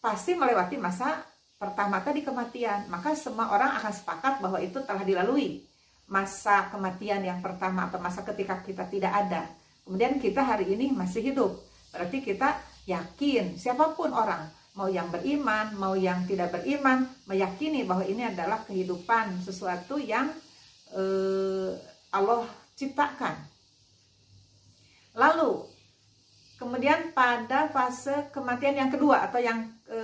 pasti 0.04 0.36
melewati 0.36 0.76
masa 0.76 1.24
pertama 1.56 2.04
tadi 2.04 2.22
kematian, 2.22 2.92
maka 2.92 3.16
semua 3.16 3.50
orang 3.56 3.80
akan 3.80 3.94
sepakat 3.96 4.44
bahwa 4.44 4.60
itu 4.60 4.84
telah 4.84 5.02
dilalui 5.08 5.64
masa 6.06 6.70
kematian 6.70 7.26
yang 7.26 7.40
pertama 7.42 7.90
atau 7.90 7.98
masa 7.98 8.22
ketika 8.22 8.62
kita 8.62 8.86
tidak 8.86 9.14
ada. 9.16 9.50
Kemudian 9.88 10.20
kita 10.22 10.44
hari 10.44 10.76
ini 10.76 10.92
masih 10.94 11.24
hidup. 11.34 11.58
Berarti 11.90 12.22
kita 12.22 12.60
yakin 12.86 13.58
siapa 13.58 13.96
pun 13.96 14.14
orang, 14.14 14.46
mau 14.76 14.92
yang 14.92 15.10
beriman, 15.10 15.74
mau 15.80 15.96
yang 15.96 16.28
tidak 16.28 16.54
beriman, 16.54 17.08
meyakini 17.26 17.88
bahwa 17.88 18.04
ini 18.06 18.28
adalah 18.28 18.62
kehidupan 18.68 19.42
sesuatu 19.42 19.98
yang 19.98 20.30
eh, 20.94 21.72
Allah 22.14 22.46
ciptakan. 22.76 23.36
Lalu 25.16 25.75
kemudian 26.56 27.12
pada 27.12 27.68
fase 27.72 28.32
kematian 28.32 28.80
yang 28.80 28.92
kedua 28.92 29.28
atau 29.28 29.40
yang 29.40 29.68
e, 29.88 30.00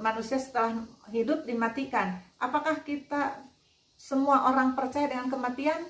manusia 0.00 0.40
setelah 0.40 0.80
hidup 1.12 1.44
dimatikan. 1.44 2.16
Apakah 2.40 2.80
kita 2.80 3.36
semua 4.00 4.48
orang 4.48 4.72
percaya 4.72 5.08
dengan 5.12 5.28
kematian? 5.28 5.80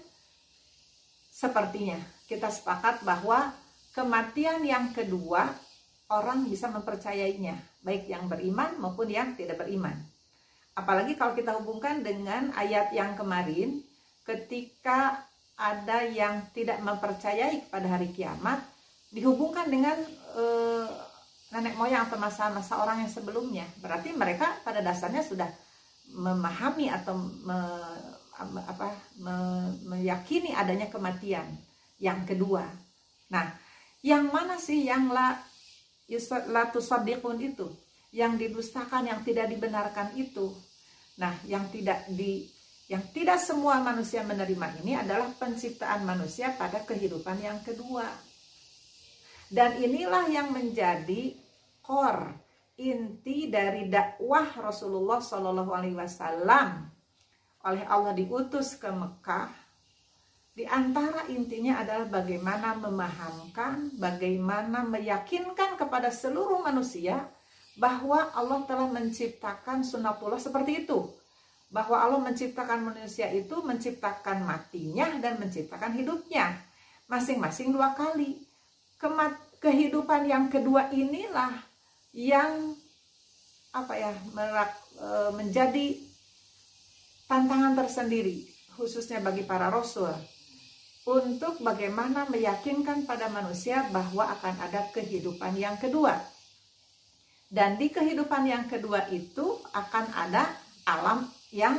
Sepertinya 1.31 1.99
kita 2.27 2.51
sepakat 2.51 3.07
bahwa 3.07 3.55
kematian 3.95 4.67
yang 4.67 4.91
kedua 4.91 5.51
orang 6.11 6.47
bisa 6.47 6.67
mempercayainya, 6.67 7.59
baik 7.87 8.11
yang 8.11 8.27
beriman 8.27 8.77
maupun 8.83 9.07
yang 9.07 9.39
tidak 9.39 9.63
beriman. 9.63 9.95
Apalagi 10.75 11.15
kalau 11.15 11.35
kita 11.39 11.55
hubungkan 11.59 12.03
dengan 12.03 12.51
ayat 12.55 12.91
yang 12.91 13.15
kemarin, 13.15 13.83
ketika 14.27 15.27
ada 15.61 16.07
yang 16.07 16.47
tidak 16.57 16.81
mempercayai 16.81 17.69
kepada 17.69 17.87
hari 17.87 18.11
kiamat, 18.11 18.63
dihubungkan 19.11 19.67
dengan 19.67 19.99
eh, 20.39 20.87
nenek 21.51 21.75
moyang 21.75 22.07
atau 22.07 22.19
masa-masa 22.19 22.79
orang 22.79 23.03
yang 23.07 23.11
sebelumnya. 23.11 23.67
Berarti 23.83 24.15
mereka 24.15 24.63
pada 24.63 24.79
dasarnya 24.81 25.27
sudah 25.27 25.51
memahami 26.11 26.91
atau 26.91 27.19
me, 27.19 27.59
apa, 28.67 28.95
me, 29.19 29.35
meyakini 29.87 30.55
adanya 30.55 30.87
kematian 30.87 31.47
yang 31.99 32.23
kedua. 32.23 32.65
Nah, 33.31 33.51
yang 34.01 34.31
mana 34.31 34.57
sih 34.57 34.87
yang 34.87 35.11
la 35.11 35.37
la 36.51 36.71
tusaddiqun 36.71 37.39
itu? 37.43 37.69
Yang 38.11 38.47
didustakan, 38.47 39.07
yang 39.07 39.23
tidak 39.23 39.47
dibenarkan 39.51 40.19
itu. 40.19 40.51
Nah, 41.19 41.35
yang 41.47 41.71
tidak 41.71 42.11
di 42.11 42.49
yang 42.91 43.07
tidak 43.15 43.39
semua 43.39 43.79
manusia 43.79 44.27
menerima 44.27 44.83
ini 44.83 44.99
adalah 44.99 45.31
penciptaan 45.39 46.03
manusia 46.03 46.51
pada 46.59 46.83
kehidupan 46.83 47.39
yang 47.39 47.63
kedua. 47.63 48.03
Dan 49.51 49.83
inilah 49.83 50.31
yang 50.31 50.55
menjadi 50.55 51.35
core 51.83 52.39
inti 52.79 53.51
dari 53.51 53.91
dakwah 53.91 54.47
Rasulullah 54.63 55.19
Shallallahu 55.19 55.75
Alaihi 55.75 55.99
Wasallam 55.99 56.87
oleh 57.67 57.85
Allah 57.85 58.15
diutus 58.15 58.79
ke 58.79 58.89
Mekah. 58.89 59.51
Di 60.55 60.63
antara 60.71 61.27
intinya 61.27 61.83
adalah 61.83 62.07
bagaimana 62.23 62.79
memahamkan, 62.79 63.99
bagaimana 63.99 64.87
meyakinkan 64.87 65.75
kepada 65.75 66.15
seluruh 66.15 66.63
manusia 66.63 67.27
bahwa 67.75 68.31
Allah 68.31 68.63
telah 68.71 68.87
menciptakan 68.87 69.83
sunatullah 69.83 70.39
seperti 70.39 70.87
itu. 70.87 71.11
Bahwa 71.75 72.03
Allah 72.03 72.23
menciptakan 72.23 72.83
manusia 72.83 73.31
itu 73.35 73.63
menciptakan 73.63 74.47
matinya 74.47 75.11
dan 75.19 75.43
menciptakan 75.43 75.95
hidupnya. 75.99 76.55
Masing-masing 77.07 77.71
dua 77.75 77.95
kali 77.95 78.50
kemat 79.01 79.35
kehidupan 79.65 80.29
yang 80.29 80.53
kedua 80.53 80.93
inilah 80.93 81.57
yang 82.13 82.77
apa 83.73 83.95
ya 83.97 84.13
merak, 84.37 84.73
e, 84.99 85.09
menjadi 85.35 85.87
tantangan 87.31 87.79
tersendiri 87.79 88.45
khususnya 88.75 89.23
bagi 89.23 89.47
para 89.47 89.73
rasul 89.73 90.11
untuk 91.09 91.59
bagaimana 91.65 92.29
meyakinkan 92.29 93.09
pada 93.09 93.33
manusia 93.33 93.89
bahwa 93.89 94.29
akan 94.37 94.55
ada 94.69 94.91
kehidupan 94.93 95.57
yang 95.57 95.81
kedua. 95.81 96.19
Dan 97.51 97.81
di 97.81 97.91
kehidupan 97.91 98.47
yang 98.47 98.65
kedua 98.71 99.11
itu 99.11 99.59
akan 99.75 100.07
ada 100.15 100.55
alam 100.87 101.27
yang 101.51 101.75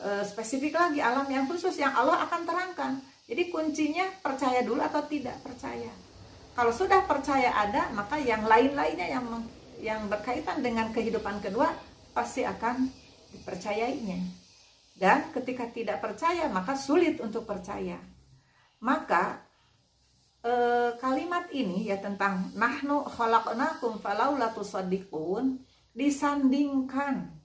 e, 0.00 0.26
spesifik 0.26 0.74
lagi, 0.74 0.98
alam 0.98 1.28
yang 1.30 1.46
khusus 1.46 1.76
yang 1.78 1.94
Allah 1.94 2.26
akan 2.26 2.42
terangkan. 2.42 2.92
Jadi 3.28 3.52
kuncinya 3.52 4.08
percaya 4.24 4.64
dulu 4.66 4.82
atau 4.82 5.04
tidak 5.06 5.38
percaya. 5.44 6.07
Kalau 6.58 6.74
sudah 6.74 7.06
percaya 7.06 7.54
ada, 7.54 7.86
maka 7.94 8.18
yang 8.18 8.42
lain-lainnya 8.42 9.06
yang 9.06 9.46
yang 9.78 10.10
berkaitan 10.10 10.58
dengan 10.58 10.90
kehidupan 10.90 11.38
kedua 11.38 11.70
pasti 12.10 12.42
akan 12.42 12.90
dipercayainya. 13.30 14.18
Dan 14.98 15.30
ketika 15.30 15.70
tidak 15.70 16.02
percaya, 16.02 16.50
maka 16.50 16.74
sulit 16.74 17.22
untuk 17.22 17.46
percaya. 17.46 18.02
Maka 18.82 19.38
e, 20.42 20.52
kalimat 20.98 21.46
ini 21.54 21.86
ya 21.86 22.02
tentang 22.02 22.50
nahnu 22.58 23.06
khalaqnakum 23.06 24.02
falaula 24.02 24.50
tusaddiqun 24.50 25.62
disandingkan 25.94 27.38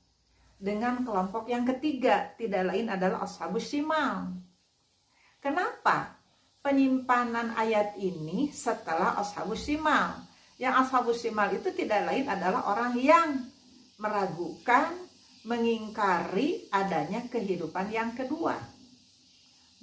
dengan 0.57 1.05
kelompok 1.05 1.53
yang 1.53 1.69
ketiga, 1.69 2.33
tidak 2.33 2.65
lain 2.73 2.89
adalah 2.89 3.29
ashabus 3.29 3.69
shimal. 3.69 4.41
Kenapa? 5.37 6.12
Penyimpanan 6.63 7.53
ayat 7.59 7.99
ini 7.99 8.49
setelah 8.55 9.19
ashabus 9.19 9.67
simal. 9.67 10.23
Yang 10.55 10.73
ashabus 10.87 11.19
simal 11.19 11.51
itu 11.51 11.69
tidak 11.75 12.07
lain 12.07 12.25
adalah 12.31 12.71
orang 12.71 12.95
yang 12.95 13.43
meragukan, 13.99 14.95
mengingkari 15.43 16.71
adanya 16.71 17.27
kehidupan 17.27 17.91
yang 17.91 18.15
kedua. 18.15 18.55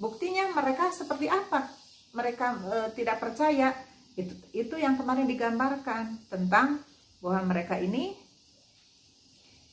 Buktinya 0.01 0.49
mereka 0.57 0.89
seperti 0.89 1.29
apa? 1.29 1.69
Mereka 2.17 2.47
e, 2.65 2.75
tidak 2.97 3.21
percaya. 3.21 3.69
Itu 4.17 4.33
itu 4.51 4.75
yang 4.81 4.97
kemarin 4.97 5.29
digambarkan 5.29 6.17
tentang 6.33 6.81
bahwa 7.21 7.53
mereka 7.53 7.77
ini 7.77 8.17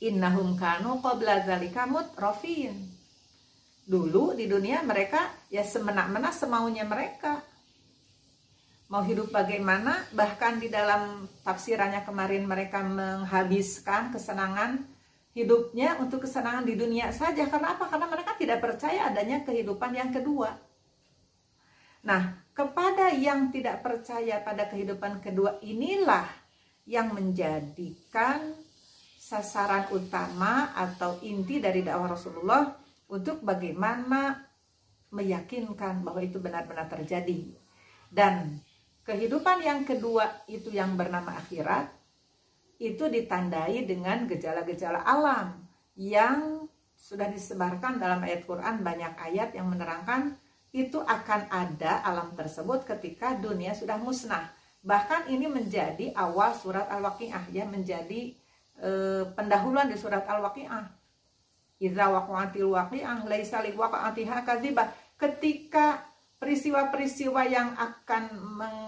innahum 0.04 0.60
kanu 0.60 1.00
qabla 1.00 1.48
zalika 1.48 1.88
mutrafin 1.88 2.97
dulu 3.88 4.36
di 4.36 4.44
dunia 4.44 4.84
mereka 4.84 5.32
ya 5.48 5.64
semena-mena 5.64 6.28
semaunya 6.28 6.84
mereka. 6.84 7.40
Mau 8.92 9.00
hidup 9.04 9.32
bagaimana 9.32 10.04
bahkan 10.12 10.60
di 10.60 10.68
dalam 10.68 11.24
tafsirannya 11.44 12.04
kemarin 12.04 12.44
mereka 12.44 12.84
menghabiskan 12.84 14.12
kesenangan 14.12 14.84
hidupnya 15.32 15.96
untuk 16.00 16.24
kesenangan 16.24 16.68
di 16.68 16.76
dunia 16.76 17.12
saja. 17.12 17.48
Karena 17.48 17.76
apa? 17.76 17.88
Karena 17.88 18.08
mereka 18.08 18.36
tidak 18.36 18.60
percaya 18.60 19.08
adanya 19.08 19.44
kehidupan 19.44 19.92
yang 19.96 20.12
kedua. 20.12 20.52
Nah 22.04 22.44
kepada 22.52 23.12
yang 23.12 23.48
tidak 23.48 23.80
percaya 23.80 24.40
pada 24.44 24.68
kehidupan 24.68 25.20
kedua 25.24 25.60
inilah 25.64 26.28
yang 26.88 27.12
menjadikan 27.12 28.56
sasaran 29.20 29.92
utama 29.92 30.72
atau 30.72 31.20
inti 31.20 31.60
dari 31.60 31.84
dakwah 31.84 32.16
Rasulullah 32.16 32.87
untuk 33.08 33.40
bagaimana 33.40 34.48
meyakinkan 35.08 36.04
bahwa 36.04 36.20
itu 36.20 36.36
benar-benar 36.36 36.86
terjadi. 36.92 37.56
Dan 38.08 38.60
kehidupan 39.08 39.64
yang 39.64 39.88
kedua 39.88 40.44
itu 40.48 40.68
yang 40.68 40.96
bernama 40.96 41.36
akhirat 41.36 41.88
itu 42.78 43.08
ditandai 43.10 43.88
dengan 43.88 44.28
gejala-gejala 44.28 45.02
alam 45.02 45.56
yang 45.98 46.68
sudah 46.94 47.26
disebarkan 47.26 47.98
dalam 47.98 48.22
ayat 48.22 48.44
Quran 48.44 48.84
banyak 48.84 49.16
ayat 49.18 49.50
yang 49.56 49.66
menerangkan 49.66 50.36
itu 50.70 51.00
akan 51.00 51.48
ada 51.48 52.04
alam 52.04 52.36
tersebut 52.36 52.84
ketika 52.84 53.34
dunia 53.34 53.72
sudah 53.72 53.96
musnah. 53.96 54.52
Bahkan 54.84 55.32
ini 55.32 55.48
menjadi 55.48 56.12
awal 56.14 56.54
surat 56.54 56.86
Al-Waqiah 56.86 57.50
ya, 57.50 57.64
menjadi 57.64 58.36
eh, 58.78 59.24
pendahuluan 59.32 59.88
di 59.88 59.96
surat 59.96 60.22
Al-Waqiah. 60.28 60.97
Idza 61.78 62.10
waqa'atil 62.10 62.74
waqi'ah 62.74 63.22
laisa 63.26 63.62
liwaqa'atiha 63.62 64.42
kadzibah. 64.42 64.90
Ketika 65.14 66.02
peristiwa-peristiwa 66.38 67.42
yang 67.46 67.74
akan 67.74 68.24
meng 68.58 68.78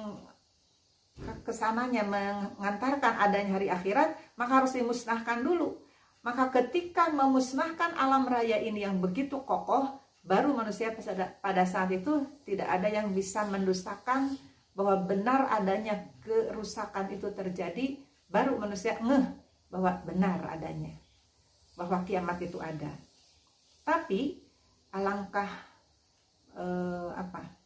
ke 1.45 1.53
sananya 1.53 2.01
mengantarkan 2.03 3.21
adanya 3.21 3.61
hari 3.61 3.69
akhirat, 3.69 4.17
maka 4.41 4.65
harus 4.65 4.73
dimusnahkan 4.73 5.45
dulu. 5.45 5.77
Maka 6.25 6.49
ketika 6.53 7.13
memusnahkan 7.13 7.97
alam 7.97 8.25
raya 8.25 8.57
ini 8.61 8.85
yang 8.85 9.01
begitu 9.01 9.41
kokoh, 9.45 10.01
baru 10.25 10.53
manusia 10.53 10.93
pada 11.41 11.65
saat 11.65 11.93
itu 11.93 12.25
tidak 12.45 12.69
ada 12.69 12.89
yang 12.89 13.13
bisa 13.13 13.45
mendustakan 13.49 14.37
bahwa 14.77 15.05
benar 15.05 15.49
adanya 15.53 16.09
kerusakan 16.25 17.13
itu 17.13 17.29
terjadi, 17.33 18.01
baru 18.29 18.57
manusia 18.57 18.97
ngeh 19.01 19.25
bahwa 19.69 20.01
benar 20.05 20.41
adanya, 20.57 20.93
bahwa 21.81 22.05
kiamat 22.05 22.37
itu 22.45 22.61
ada. 22.61 22.93
Tapi 23.81 24.37
alangkah 24.93 25.49
eh, 26.53 27.11
apa? 27.17 27.61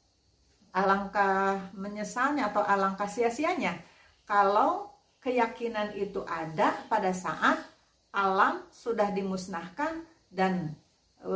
alangkah 0.75 1.71
menyesalnya 1.71 2.51
atau 2.51 2.67
alangkah 2.67 3.07
sia-sianya 3.07 3.79
kalau 4.27 4.91
keyakinan 5.23 5.95
itu 5.95 6.27
ada 6.27 6.75
pada 6.91 7.15
saat 7.15 7.63
alam 8.11 8.59
sudah 8.75 9.15
dimusnahkan 9.15 10.03
dan 10.35 10.75
e, 11.23 11.35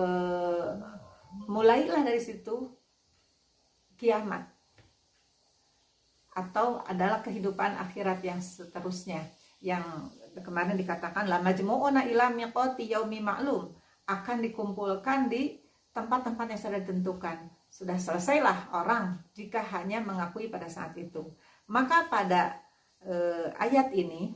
mulailah 1.47 2.03
dari 2.03 2.19
situ 2.19 2.75
kiamat 3.95 4.43
atau 6.35 6.83
adalah 6.87 7.23
kehidupan 7.23 7.79
akhirat 7.79 8.19
yang 8.27 8.43
seterusnya 8.43 9.23
yang 9.63 9.83
kemarin 10.37 10.77
dikatakan 10.77 11.29
lama 11.29 11.51
majmu'una 11.53 12.09
ila 12.11 12.33
miqati 12.33 12.89
yaumi 12.91 13.21
ma'lum 13.23 13.73
akan 14.09 14.37
dikumpulkan 14.41 15.29
di 15.29 15.61
tempat-tempat 15.93 16.47
yang 16.55 16.61
sudah 16.61 16.81
ditentukan 16.81 17.39
sudah 17.69 18.01
selesailah 18.01 18.73
orang 18.73 19.21
jika 19.37 19.61
hanya 19.77 20.01
mengakui 20.01 20.49
pada 20.49 20.67
saat 20.73 20.97
itu. 20.97 21.29
Maka 21.69 22.09
pada 22.09 22.57
eh, 23.05 23.53
ayat 23.61 23.93
ini 23.93 24.33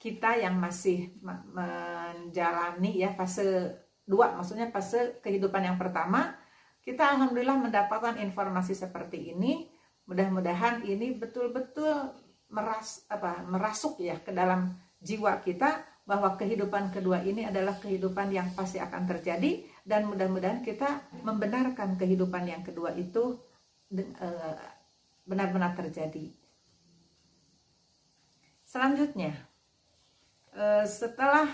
kita 0.00 0.38
yang 0.40 0.56
masih 0.56 1.12
menjalani 1.20 2.96
ya 2.96 3.12
fase 3.12 3.76
dua, 4.06 4.32
maksudnya 4.38 4.72
fase 4.72 5.20
kehidupan 5.20 5.60
yang 5.60 5.76
pertama, 5.76 6.32
kita 6.80 7.04
alhamdulillah 7.12 7.60
mendapatkan 7.60 8.16
informasi 8.16 8.72
seperti 8.72 9.34
ini. 9.36 9.68
Mudah-mudahan 10.08 10.82
ini 10.88 11.14
betul-betul 11.14 12.16
meras 12.50 13.06
merasuk 13.46 14.02
ya 14.02 14.18
ke 14.18 14.34
dalam 14.34 14.74
jiwa 15.00 15.40
kita 15.40 15.80
bahwa 16.04 16.34
kehidupan 16.34 16.90
kedua 16.90 17.22
ini 17.22 17.46
adalah 17.46 17.76
kehidupan 17.78 18.34
yang 18.34 18.48
pasti 18.52 18.82
akan 18.82 19.06
terjadi 19.06 19.64
dan 19.86 20.10
mudah-mudahan 20.10 20.60
kita 20.60 21.06
membenarkan 21.22 21.96
kehidupan 21.96 22.50
yang 22.50 22.62
kedua 22.66 22.92
itu 22.98 23.38
eh, 23.94 24.58
benar-benar 25.24 25.78
terjadi. 25.78 26.34
Selanjutnya, 28.66 29.34
eh, 30.54 30.86
setelah 30.86 31.46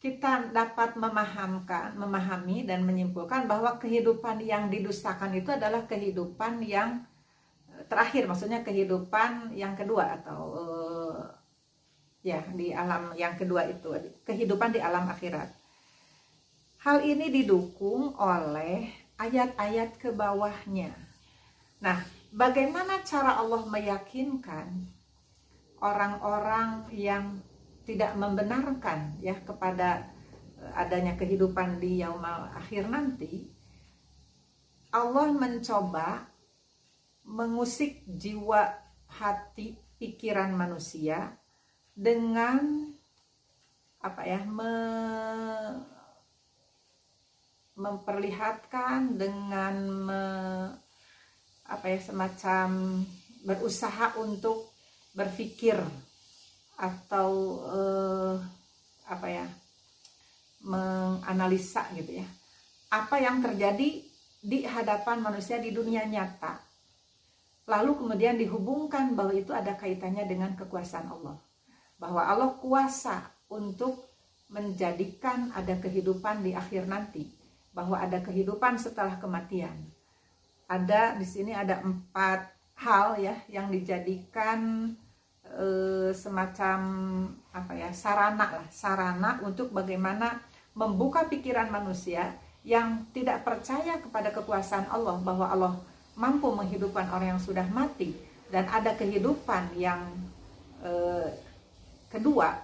kita 0.00 0.48
dapat 0.52 0.96
memahamkan, 0.96 1.92
memahami 1.96 2.64
dan 2.64 2.84
menyimpulkan 2.88 3.44
bahwa 3.44 3.76
kehidupan 3.76 4.40
yang 4.40 4.72
didustakan 4.72 5.36
itu 5.36 5.52
adalah 5.52 5.84
kehidupan 5.84 6.64
yang 6.64 7.04
eh, 7.72 7.84
terakhir, 7.88 8.28
maksudnya 8.28 8.60
kehidupan 8.60 9.56
yang 9.56 9.72
kedua 9.72 10.20
atau 10.20 10.40
ya 12.20 12.44
di 12.52 12.72
alam 12.72 13.16
yang 13.16 13.34
kedua 13.36 13.64
itu, 13.68 13.96
kehidupan 14.24 14.76
di 14.76 14.80
alam 14.80 15.08
akhirat. 15.08 15.48
Hal 16.80 17.04
ini 17.04 17.28
didukung 17.28 18.16
oleh 18.16 18.88
ayat-ayat 19.20 20.00
ke 20.00 20.12
bawahnya. 20.16 20.96
Nah, 21.84 22.00
bagaimana 22.32 23.04
cara 23.04 23.36
Allah 23.36 23.64
meyakinkan 23.68 24.88
orang-orang 25.80 26.88
yang 26.92 27.40
tidak 27.84 28.16
membenarkan 28.16 29.16
ya 29.20 29.36
kepada 29.44 30.08
eh, 30.56 30.72
adanya 30.76 31.16
kehidupan 31.16 31.80
di 31.80 32.00
yaumal 32.00 32.48
akhir 32.56 32.88
nanti? 32.88 33.48
Allah 34.90 35.30
mencoba 35.30 36.26
mengusik 37.24 38.02
jiwa, 38.08 38.72
hati, 39.06 39.78
pikiran 40.00 40.50
manusia 40.56 41.39
dengan 41.94 42.90
apa 44.00 44.22
ya 44.24 44.40
me, 44.44 44.74
memperlihatkan 47.76 49.20
dengan 49.20 49.74
me, 50.08 50.24
apa 51.68 51.86
ya 51.86 52.00
semacam 52.00 53.00
berusaha 53.44 54.16
untuk 54.20 54.72
berpikir 55.12 55.76
atau 56.80 57.30
eh, 57.68 58.34
apa 59.10 59.26
ya 59.28 59.46
menganalisa 60.60 61.88
gitu 61.96 62.20
ya 62.20 62.28
apa 62.90 63.22
yang 63.22 63.38
terjadi 63.38 64.02
di 64.42 64.58
hadapan 64.66 65.22
manusia 65.22 65.62
di 65.62 65.70
dunia 65.70 66.02
nyata. 66.08 66.58
Lalu 67.70 68.02
kemudian 68.02 68.34
dihubungkan 68.34 69.14
bahwa 69.14 69.30
itu 69.30 69.54
ada 69.54 69.78
kaitannya 69.78 70.26
dengan 70.26 70.58
kekuasaan 70.58 71.06
Allah 71.06 71.38
bahwa 72.00 72.24
Allah 72.24 72.56
kuasa 72.56 73.28
untuk 73.52 74.08
menjadikan 74.50 75.52
ada 75.54 75.78
kehidupan 75.78 76.42
di 76.42 76.56
akhir 76.56 76.88
nanti 76.88 77.28
bahwa 77.70 78.00
ada 78.00 78.18
kehidupan 78.18 78.80
setelah 78.80 79.20
kematian. 79.20 79.76
Ada 80.66 81.14
di 81.14 81.26
sini 81.28 81.54
ada 81.54 81.84
empat 81.84 82.50
hal 82.80 83.20
ya 83.20 83.36
yang 83.46 83.70
dijadikan 83.70 84.90
e, 85.44 85.66
semacam 86.16 86.80
apa 87.52 87.72
ya 87.76 87.90
sarana 87.92 88.46
lah 88.58 88.66
sarana 88.72 89.30
untuk 89.44 89.70
bagaimana 89.70 90.40
membuka 90.72 91.26
pikiran 91.26 91.68
manusia 91.68 92.34
yang 92.64 93.04
tidak 93.12 93.42
percaya 93.44 93.98
kepada 94.00 94.30
kekuasaan 94.32 94.88
Allah 94.88 95.18
bahwa 95.20 95.46
Allah 95.46 95.74
mampu 96.16 96.50
menghidupkan 96.50 97.10
orang 97.10 97.36
yang 97.36 97.42
sudah 97.42 97.66
mati 97.70 98.14
dan 98.50 98.66
ada 98.70 98.94
kehidupan 98.96 99.74
yang 99.78 100.00
e, 100.82 100.90
kedua 102.10 102.58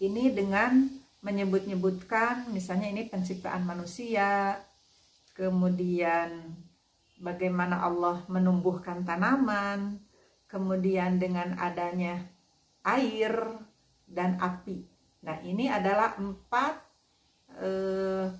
ini 0.00 0.32
dengan 0.32 0.88
menyebut-nyebutkan 1.20 2.48
misalnya 2.54 2.88
ini 2.88 3.10
penciptaan 3.10 3.66
manusia, 3.66 4.56
kemudian 5.34 6.54
bagaimana 7.18 7.82
Allah 7.82 8.22
menumbuhkan 8.30 9.02
tanaman, 9.02 9.98
kemudian 10.46 11.18
dengan 11.18 11.58
adanya 11.58 12.22
air 12.86 13.34
dan 14.06 14.38
api. 14.38 14.86
Nah, 15.26 15.42
ini 15.42 15.66
adalah 15.66 16.14
empat 16.16 16.74
eh, 17.58 18.30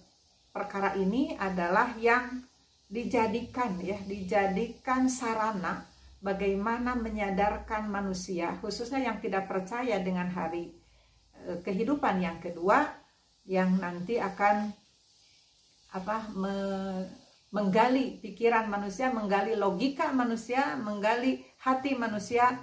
perkara 0.55 0.95
ini 0.95 1.35
adalah 1.35 1.99
yang 1.99 2.47
dijadikan 2.89 3.83
ya, 3.83 3.99
dijadikan 4.07 5.11
sarana 5.11 5.85
bagaimana 6.19 6.99
menyadarkan 6.99 7.87
manusia 7.87 8.59
khususnya 8.59 9.03
yang 9.03 9.19
tidak 9.23 9.47
percaya 9.47 10.03
dengan 10.03 10.31
hari 10.31 10.79
Eh, 11.47 11.59
kehidupan 11.63 12.19
yang 12.19 12.39
kedua 12.43 12.83
yang 13.47 13.79
nanti 13.79 14.19
akan 14.19 14.75
apa 15.95 16.29
me, 16.35 16.55
menggali 17.55 18.19
pikiran 18.21 18.67
manusia, 18.69 19.09
menggali 19.09 19.55
logika 19.55 20.11
manusia, 20.13 20.77
menggali 20.77 21.47
hati 21.63 21.97
manusia 21.97 22.59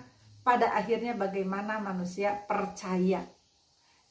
pada 0.45 0.75
akhirnya 0.77 1.17
bagaimana 1.17 1.81
manusia 1.81 2.37
percaya. 2.45 3.25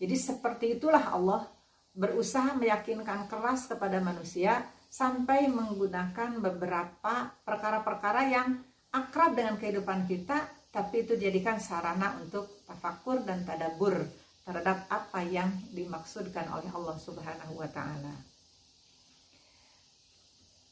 Jadi 0.01 0.17
seperti 0.19 0.81
itulah 0.81 1.15
Allah 1.15 1.47
berusaha 1.95 2.59
meyakinkan 2.59 3.31
keras 3.31 3.71
kepada 3.71 4.03
manusia 4.03 4.67
sampai 4.91 5.47
menggunakan 5.47 6.43
beberapa 6.43 7.31
perkara-perkara 7.47 8.23
yang 8.27 8.59
akrab 8.95 9.35
dengan 9.35 9.59
kehidupan 9.59 10.07
kita 10.07 10.47
tapi 10.71 11.07
itu 11.07 11.15
jadikan 11.19 11.59
sarana 11.59 12.19
untuk 12.19 12.63
tafakur 12.67 13.23
dan 13.27 13.47
tadabur 13.47 13.95
terhadap 14.43 14.87
apa 14.91 15.23
yang 15.23 15.51
dimaksudkan 15.71 16.51
oleh 16.51 16.67
Allah 16.71 16.99
Subhanahu 16.99 17.55
wa 17.59 17.69
taala. 17.71 18.15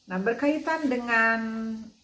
Nah, 0.03 0.19
berkaitan 0.19 0.91
dengan 0.91 1.39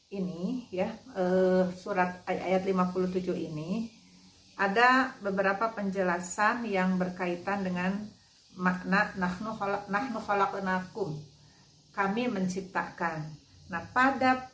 ini 0.10 0.66
ya, 0.72 0.90
eh, 1.20 1.68
surat 1.76 2.24
ayat 2.26 2.64
57 2.64 3.36
ini 3.36 3.92
ada 4.56 5.14
beberapa 5.20 5.72
penjelasan 5.76 6.64
yang 6.68 6.96
berkaitan 6.96 7.68
dengan 7.68 8.00
makna 8.56 9.12
nahnu 9.20 9.52
nahnu 9.92 10.20
khalaqnakum. 10.24 11.20
Kami 11.92 12.32
menciptakan. 12.32 13.28
Nah, 13.68 13.84
pada 13.92 14.48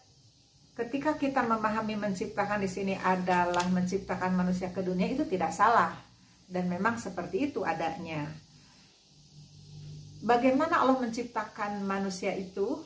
ketika 0.76 1.16
kita 1.16 1.40
memahami 1.48 1.96
menciptakan 1.96 2.60
di 2.60 2.68
sini 2.68 2.94
adalah 3.00 3.64
menciptakan 3.72 4.36
manusia 4.36 4.76
ke 4.76 4.84
dunia 4.84 5.08
itu 5.08 5.24
tidak 5.24 5.56
salah 5.56 5.96
dan 6.52 6.68
memang 6.68 7.00
seperti 7.00 7.50
itu 7.52 7.64
adanya. 7.64 8.28
Bagaimana 10.20 10.84
Allah 10.84 11.00
menciptakan 11.00 11.86
manusia 11.88 12.36
itu? 12.36 12.84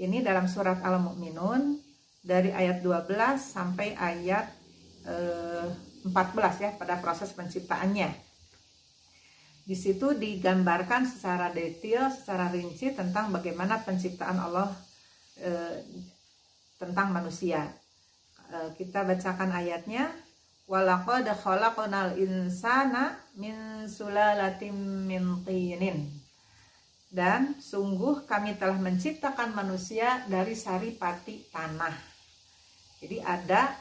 Ini 0.00 0.24
dalam 0.24 0.48
surat 0.48 0.80
Al-Mu'minun 0.80 1.76
dari 2.24 2.56
ayat 2.56 2.80
12 2.80 3.36
sampai 3.36 3.92
ayat 4.00 4.48
eh, 5.04 5.68
14 6.08 6.64
ya 6.64 6.70
pada 6.80 6.96
proses 7.04 7.36
penciptaannya. 7.36 8.08
Di 9.68 9.76
situ 9.76 10.16
digambarkan 10.16 11.04
secara 11.04 11.52
detail, 11.52 12.08
secara 12.08 12.48
rinci 12.48 12.96
tentang 12.96 13.28
bagaimana 13.28 13.84
penciptaan 13.84 14.40
Allah 14.40 14.72
eh, 15.36 15.84
tentang 16.80 17.12
manusia. 17.12 17.68
Eh, 18.48 18.72
kita 18.80 19.04
bacakan 19.04 19.52
ayatnya. 19.52 20.08
Walaqad 20.64 21.28
khalaqnal 21.28 22.16
insana 22.16 23.20
min 23.36 23.84
min. 25.44 25.96
Dan 27.10 27.58
sungguh 27.60 28.24
kami 28.24 28.56
telah 28.56 28.78
menciptakan 28.78 29.52
manusia 29.52 30.24
dari 30.30 30.54
sari 30.56 30.94
pati 30.94 31.42
tanah. 31.52 31.94
Jadi 33.02 33.18
ada 33.18 33.74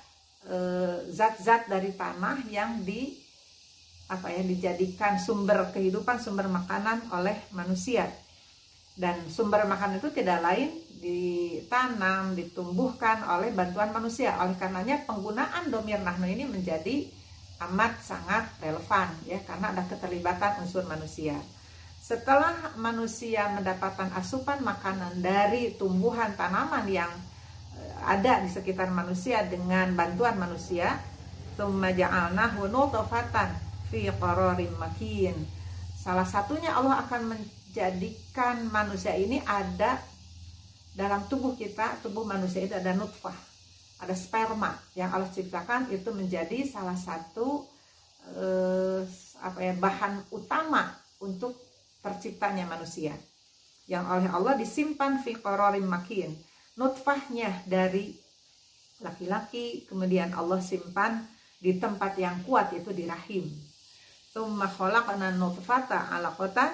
Eh, 0.48 0.98
zat-zat 1.12 1.68
dari 1.68 1.92
tanah 1.92 2.48
yang 2.48 2.80
di 2.88 3.12
apa 4.08 4.32
ya 4.32 4.40
dijadikan 4.40 5.20
sumber 5.20 5.68
kehidupan 5.76 6.16
sumber 6.16 6.48
makanan 6.48 7.12
oleh 7.12 7.36
manusia 7.52 8.08
dan 8.96 9.20
sumber 9.28 9.68
makanan 9.68 10.00
itu 10.00 10.10
tidak 10.16 10.40
lain 10.40 10.72
ditanam 11.00 12.36
ditumbuhkan 12.36 13.24
oleh 13.24 13.56
bantuan 13.56 13.96
manusia. 13.96 14.36
Oleh 14.44 14.60
karenanya 14.60 15.08
penggunaan 15.08 15.72
domir 15.72 16.04
nahnu 16.04 16.28
ini 16.28 16.44
menjadi 16.46 17.08
amat 17.72 18.00
sangat 18.00 18.48
relevan 18.64 19.12
ya 19.28 19.40
karena 19.44 19.76
ada 19.76 19.84
keterlibatan 19.88 20.64
unsur 20.64 20.84
manusia. 20.88 21.36
Setelah 22.00 22.76
manusia 22.80 23.52
mendapatkan 23.52 24.12
asupan 24.16 24.64
makanan 24.64 25.20
dari 25.20 25.76
tumbuhan 25.76 26.36
tanaman 26.40 26.88
yang 26.88 27.12
ada 28.04 28.40
di 28.40 28.48
sekitar 28.48 28.88
manusia 28.92 29.44
dengan 29.44 29.92
bantuan 29.96 30.40
manusia 30.40 30.96
tsumma 31.60 31.92
ja'alnahu 31.92 32.72
nutfatan 32.72 33.52
fi 33.92 34.08
qararin 34.08 34.72
makin. 34.80 35.36
Salah 36.00 36.24
satunya 36.24 36.72
Allah 36.72 37.04
akan 37.04 37.36
menjadikan 37.36 38.64
manusia 38.72 39.12
ini 39.20 39.44
ada 39.44 40.00
dalam 41.00 41.24
tubuh 41.32 41.56
kita 41.56 42.04
tubuh 42.04 42.28
manusia 42.28 42.68
itu 42.68 42.76
ada 42.76 42.92
nutfah 42.92 43.50
ada 44.00 44.16
sperma. 44.16 44.72
Yang 44.96 45.10
Allah 45.12 45.30
ciptakan 45.32 45.82
itu 45.92 46.10
menjadi 46.16 46.64
salah 46.64 46.96
satu 46.96 47.68
eh, 48.36 49.04
apa 49.40 49.60
ya 49.60 49.74
bahan 49.76 50.32
utama 50.32 50.96
untuk 51.20 51.56
terciptanya 52.00 52.68
manusia. 52.68 53.16
Yang 53.92 54.06
oleh 54.08 54.30
Allah 54.32 54.54
disimpan 54.56 55.20
fi 55.20 55.36
qararin 55.36 55.86
makin. 55.86 56.32
Nutfahnya 56.80 57.68
dari 57.68 58.16
laki-laki 59.04 59.84
kemudian 59.88 60.32
Allah 60.32 60.64
simpan 60.64 61.28
di 61.60 61.76
tempat 61.76 62.16
yang 62.16 62.40
kuat 62.48 62.72
itu 62.72 62.96
di 62.96 63.04
rahim. 63.04 63.52
Summa 64.32 64.70
khalaqna 64.72 65.36
nutfata 65.36 66.08
alaqatan 66.16 66.72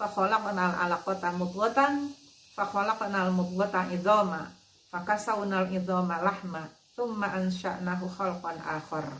fa 0.00 0.06
khalaqna 0.08 0.80
alaqata 0.80 1.36
mudghatan 1.36 2.08
fa 2.54 2.64
khalaqna 2.70 3.28
al-mudghata 3.28 3.90
idhama 3.90 4.48
fa 4.88 5.02
kasawna 5.02 5.66
al-idhama 5.66 6.22
lahma 6.22 6.70
summa 6.94 7.34
ansha'nahu 7.34 8.06
khalqan 8.06 8.56
akhar 8.62 9.10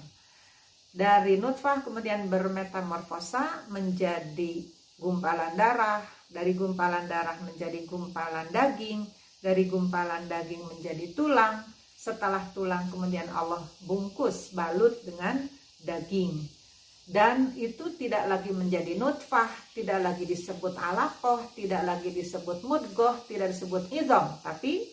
dari 0.95 1.43
nutfah 1.43 1.83
kemudian 1.83 2.31
bermetamorfosa 2.31 3.67
menjadi 3.75 4.63
gumpalan 5.03 5.59
darah 5.59 6.01
dari 6.31 6.55
gumpalan 6.55 7.11
darah 7.11 7.35
menjadi 7.43 7.83
gumpalan 7.85 8.47
daging 8.55 9.03
dari 9.45 9.69
gumpalan 9.69 10.25
daging 10.25 10.65
menjadi 10.65 11.13
tulang, 11.13 11.61
setelah 12.01 12.41
tulang 12.57 12.89
kemudian 12.89 13.29
Allah 13.29 13.61
bungkus 13.85 14.57
balut 14.57 14.97
dengan 15.05 15.37
daging. 15.85 16.64
Dan 17.05 17.53
itu 17.53 17.93
tidak 18.01 18.25
lagi 18.25 18.49
menjadi 18.49 18.97
nutfah, 18.97 19.53
tidak 19.77 20.01
lagi 20.01 20.25
disebut 20.25 20.73
alaqoh, 20.73 21.53
tidak 21.53 21.85
lagi 21.85 22.09
disebut 22.09 22.65
mudgoh, 22.65 23.21
tidak 23.29 23.53
disebut 23.53 23.93
idom, 23.93 24.25
tapi 24.41 24.89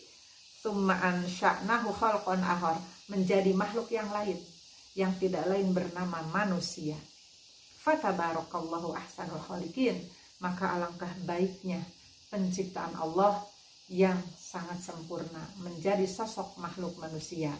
summaan 0.60 1.24
sya'nahu 1.24 1.88
khalqan 1.96 2.44
ahor, 2.44 2.76
menjadi 3.08 3.56
makhluk 3.56 3.88
yang 3.88 4.12
lain, 4.12 4.36
yang 4.92 5.16
tidak 5.16 5.48
lain 5.48 5.72
bernama 5.72 6.20
manusia. 6.28 7.00
Fatabarakallahu 7.80 8.92
ahsanul 8.92 9.40
khaliqin, 9.48 10.04
maka 10.44 10.76
alangkah 10.76 11.10
baiknya 11.24 11.80
penciptaan 12.28 12.92
Allah 13.00 13.40
yang 13.88 14.20
sangat 14.36 14.84
sempurna 14.84 15.42
menjadi 15.64 16.04
sosok 16.04 16.60
makhluk 16.60 16.92
manusia 17.00 17.56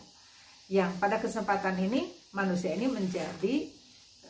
yang 0.73 0.97
pada 0.97 1.21
kesempatan 1.21 1.77
ini 1.85 2.09
manusia 2.33 2.73
ini 2.73 2.88
menjadi 2.88 3.69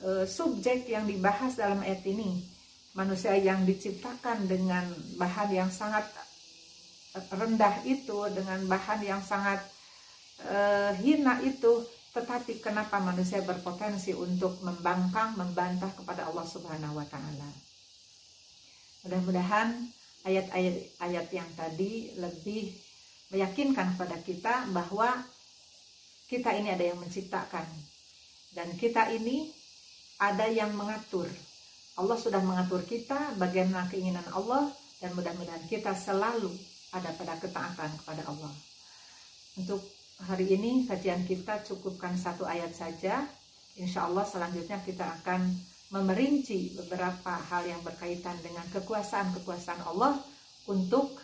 e, 0.03 0.27
subjek 0.27 0.91
yang 0.91 1.07
dibahas 1.07 1.55
dalam 1.55 1.81
ayat 1.81 2.03
ini. 2.05 2.43
Manusia 2.93 3.33
yang 3.38 3.65
diciptakan 3.65 4.45
dengan 4.45 4.85
bahan 5.17 5.49
yang 5.49 5.71
sangat 5.73 6.05
rendah 7.33 7.81
itu 7.88 8.29
dengan 8.37 8.61
bahan 8.69 9.01
yang 9.01 9.23
sangat 9.25 9.65
e, 10.45 10.59
hina 11.01 11.41
itu 11.41 11.87
tetapi 12.12 12.61
kenapa 12.61 13.01
manusia 13.01 13.41
berpotensi 13.41 14.12
untuk 14.12 14.61
membangkang 14.61 15.33
membantah 15.33 15.88
kepada 15.97 16.29
Allah 16.29 16.45
Subhanahu 16.45 17.01
wa 17.01 17.07
taala? 17.09 17.49
Mudah-mudahan 19.03 19.88
ayat-ayat 20.29 20.77
ayat 21.01 21.27
yang 21.33 21.49
tadi 21.57 22.12
lebih 22.21 22.69
meyakinkan 23.33 23.97
kepada 23.97 24.21
kita 24.21 24.55
bahwa 24.77 25.09
kita 26.29 26.53
ini 26.53 26.69
ada 26.69 26.85
yang 26.85 27.01
menciptakan. 27.01 27.65
Dan 28.53 28.77
kita 28.77 29.09
ini 29.09 29.49
ada 30.23 30.47
yang 30.47 30.71
mengatur. 30.79 31.27
Allah 31.99 32.15
sudah 32.15 32.39
mengatur 32.39 32.87
kita 32.87 33.35
bagaimana 33.43 33.91
keinginan 33.91 34.23
Allah 34.31 34.71
dan 35.03 35.11
mudah-mudahan 35.19 35.67
kita 35.67 35.99
selalu 35.99 36.55
ada 36.95 37.11
pada 37.19 37.35
ketaatan 37.43 37.91
kepada 37.99 38.23
Allah. 38.31 38.55
Untuk 39.59 39.83
hari 40.23 40.55
ini 40.55 40.87
kajian 40.87 41.27
kita 41.27 41.67
cukupkan 41.67 42.15
satu 42.15 42.47
ayat 42.47 42.71
saja. 42.71 43.27
Insya 43.75 44.07
Allah 44.07 44.23
selanjutnya 44.23 44.79
kita 44.87 45.19
akan 45.21 45.43
memerinci 45.91 46.79
beberapa 46.79 47.35
hal 47.51 47.67
yang 47.67 47.83
berkaitan 47.83 48.39
dengan 48.41 48.65
kekuasaan-kekuasaan 48.73 49.85
Allah 49.91 50.23
untuk 50.71 51.19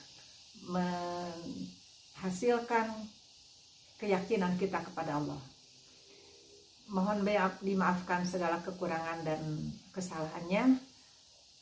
menghasilkan 0.68 2.92
keyakinan 3.96 4.58
kita 4.58 4.82
kepada 4.84 5.16
Allah. 5.16 5.40
Mohon 6.88 7.20
dimaafkan 7.60 8.24
segala 8.24 8.64
kekurangan 8.64 9.20
dan 9.20 9.40
kesalahannya. 9.92 10.80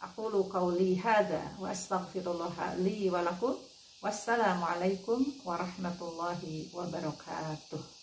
Aku 0.07 0.31
lu 0.31 0.47
qauli 0.47 0.95
hadza 1.03 1.43
wa 1.59 1.67
astaghfirullah 1.73 2.79
li 2.79 3.11
wa 3.11 3.27
lakum. 3.27 3.59
Wassalamualaikum 3.99 5.25
warahmatullahi 5.43 6.71
wabarakatuh. 6.71 7.96